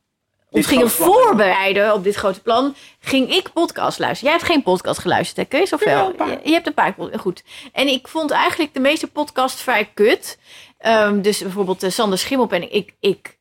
[0.51, 4.32] ons gingen voorbereiden op dit grote plan, ging ik podcast luisteren.
[4.32, 5.72] Jij hebt geen podcast geluisterd, hè, Chris?
[5.72, 6.12] Of wel?
[6.16, 7.42] Je, je hebt een paar Goed.
[7.72, 10.38] En ik vond eigenlijk de meeste podcasts vrij kut.
[10.78, 12.72] Ehm, dus bijvoorbeeld de Sander Schimmelpenning.
[12.72, 13.38] Ik, ik,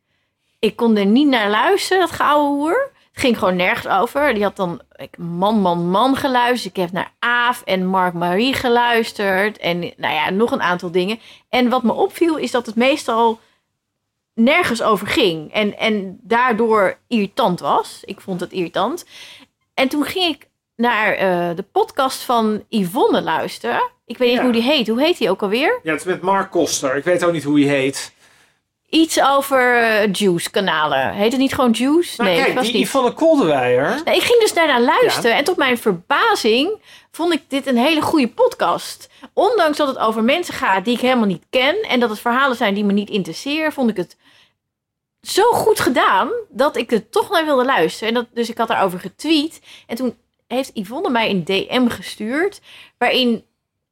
[0.60, 2.92] ik kon er niet naar luisteren, dat gouden hoer.
[3.12, 4.34] Het ging gewoon nergens over.
[4.34, 6.76] Die had dan ik, man, man, man geluisterd.
[6.76, 9.58] Ik heb naar Aaf en Mark Marie geluisterd.
[9.58, 11.20] En nou ja, nog een aantal dingen.
[11.50, 13.40] En wat me opviel is dat het meestal
[14.40, 15.54] nergens over ging.
[15.54, 18.00] En, en daardoor irritant was.
[18.04, 19.06] Ik vond het irritant.
[19.74, 23.82] En toen ging ik naar eh, de podcast van Yvonne luisteren.
[24.06, 24.44] Ik weet niet Ja.
[24.44, 24.88] hoe die heet.
[24.88, 25.80] Hoe heet die ook alweer?
[25.84, 26.96] Ja, het is met Mark Koster.
[26.96, 28.14] Ik weet ook niet hoe hij heet.
[28.90, 31.12] Iets over eh, Juice-kanalen.
[31.14, 32.22] Heet het niet gewoon Juice?
[32.24, 32.88] Nee, kijk, was die niet.
[32.88, 33.96] Yvonne Koldewijer.
[34.06, 35.36] Ik ging dus daarnaar luisteren.
[35.36, 36.82] En tot mijn verbazing
[37.12, 39.10] vond ik dit een hele goede podcast.
[39.34, 41.76] Ondanks dat het over mensen gaat die ik helemaal niet ken.
[41.82, 43.72] En dat het verhalen zijn die me niet interesseren.
[43.72, 44.18] Vond ik het
[45.22, 48.08] zo goed gedaan dat ik er toch naar wilde luisteren.
[48.08, 49.62] En dat, dus ik had daarover getweet.
[49.88, 50.18] En toen
[50.48, 52.62] heeft Yvonne mij een DM gestuurd.
[52.98, 53.44] Waarin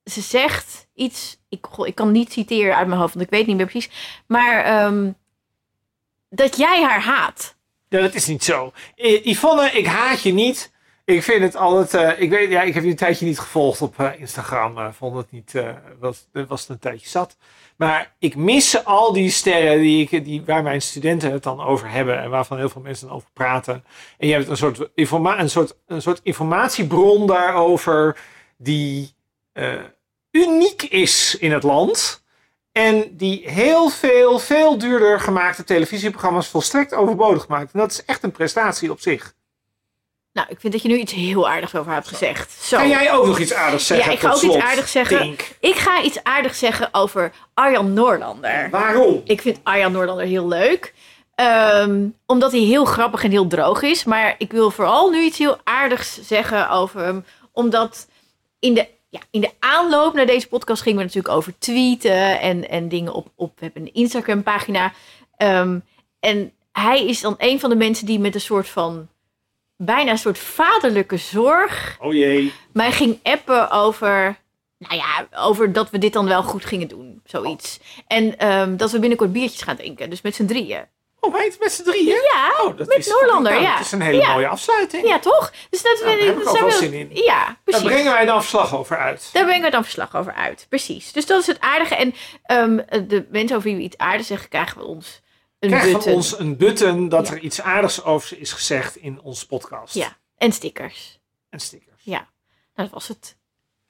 [0.06, 1.38] ze zegt iets.
[1.50, 3.90] Ik, ik kan niet citeren uit mijn hoofd, want ik weet niet meer precies.
[4.28, 5.12] Maar ehm,
[6.30, 7.56] dat jij haar haat.
[7.90, 8.72] Dat is niet zo.
[9.24, 10.72] Yvonne, ik haat je niet.
[11.06, 11.94] Ik vind het altijd.
[11.94, 14.78] eh, ik weet, ja, ik heb je een tijdje niet gevolgd op eh, Instagram.
[14.78, 15.54] eh, vond het niet.
[16.00, 17.38] was, was het een tijdje zat.
[17.78, 21.90] Maar ik mis al die sterren die ik, die, waar mijn studenten het dan over
[21.90, 22.22] hebben.
[22.22, 23.84] En waarvan heel veel mensen dan over praten.
[24.18, 28.18] En je hebt een soort, een soort, een soort informatiebron daarover.
[28.58, 29.16] Die
[29.54, 29.74] eh,
[30.32, 32.26] uniek is in het land.
[32.72, 37.74] En die heel veel, veel duurder gemaakte televisieprogramma's volstrekt overbodig maakt.
[37.74, 39.36] En dat is echt een prestatie op zich.
[40.38, 42.52] Nou, ik vind dat je nu iets heel aardigs over haar hebt gezegd.
[42.52, 42.78] Zo.
[42.78, 44.08] Kan jij ook nog iets aardigs zeggen?
[44.08, 45.36] Ja, ik ga ook iets aardigs zeggen.
[45.60, 48.70] Ik ga iets aardigs zeggen over Arjan Noorlander.
[48.70, 49.22] Waarom?
[49.24, 50.94] Ik vind Arjan Noorlander heel leuk.
[51.36, 54.04] Ehm, omdat hij heel grappig en heel droog is.
[54.04, 57.26] Maar ik wil vooral nu iets heel aardigs zeggen over hem.
[57.52, 58.08] Omdat
[58.60, 62.40] in de, ja, in de aanloop naar deze podcast gingen we natuurlijk over tweeten.
[62.40, 63.60] En, en dingen op, op.
[63.60, 64.94] We hebben een Instagram pagina.
[65.38, 65.80] Ehm,
[66.20, 69.08] en hij is dan een van de mensen die met een soort van.
[69.78, 72.54] Bijna een soort vaderlijke zorg Oh jee.
[72.74, 74.38] mij ging appen over,
[74.78, 77.22] nou ja, over dat we dit dan wel goed gingen doen.
[77.26, 77.80] Zoiets.
[78.08, 80.10] En ehm, dat we binnenkort biertjes gaan drinken.
[80.10, 80.86] Dus met z'n drieën.
[81.20, 82.06] Oh, heet met z'n drieën?
[82.34, 83.76] Ja, Oh, dat met is, Noorlander, nou, ja.
[83.78, 84.34] Dat is een hele Ja.
[84.34, 85.08] mooie afsluiting.
[85.08, 85.52] Ja, toch?
[85.70, 87.10] Dus dat, Nou, daar heb ik dat ook zijn wel we- zin in.
[87.24, 87.84] Ja, Daar precies.
[87.84, 89.30] brengen wij dan verslag over uit.
[89.34, 90.66] Daar brengen we dan verslag over uit.
[90.70, 91.12] Precies.
[91.12, 91.96] Dus dat is het aardige.
[91.96, 92.14] En
[92.44, 95.22] ehm, de mensen over wie we iets aardigs zeggen, krijgen we ons
[95.60, 96.02] een Krijg button.
[96.02, 97.34] van ons een button dat Ja.
[97.34, 99.94] er iets aardigs over is gezegd in ons podcast.
[99.94, 101.20] Ja, en stickers.
[101.50, 102.04] En stickers.
[102.06, 103.38] Nou, dat was het.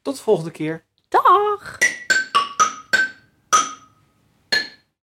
[0.01, 0.85] Tot de volgende keer.
[1.09, 1.77] Dag!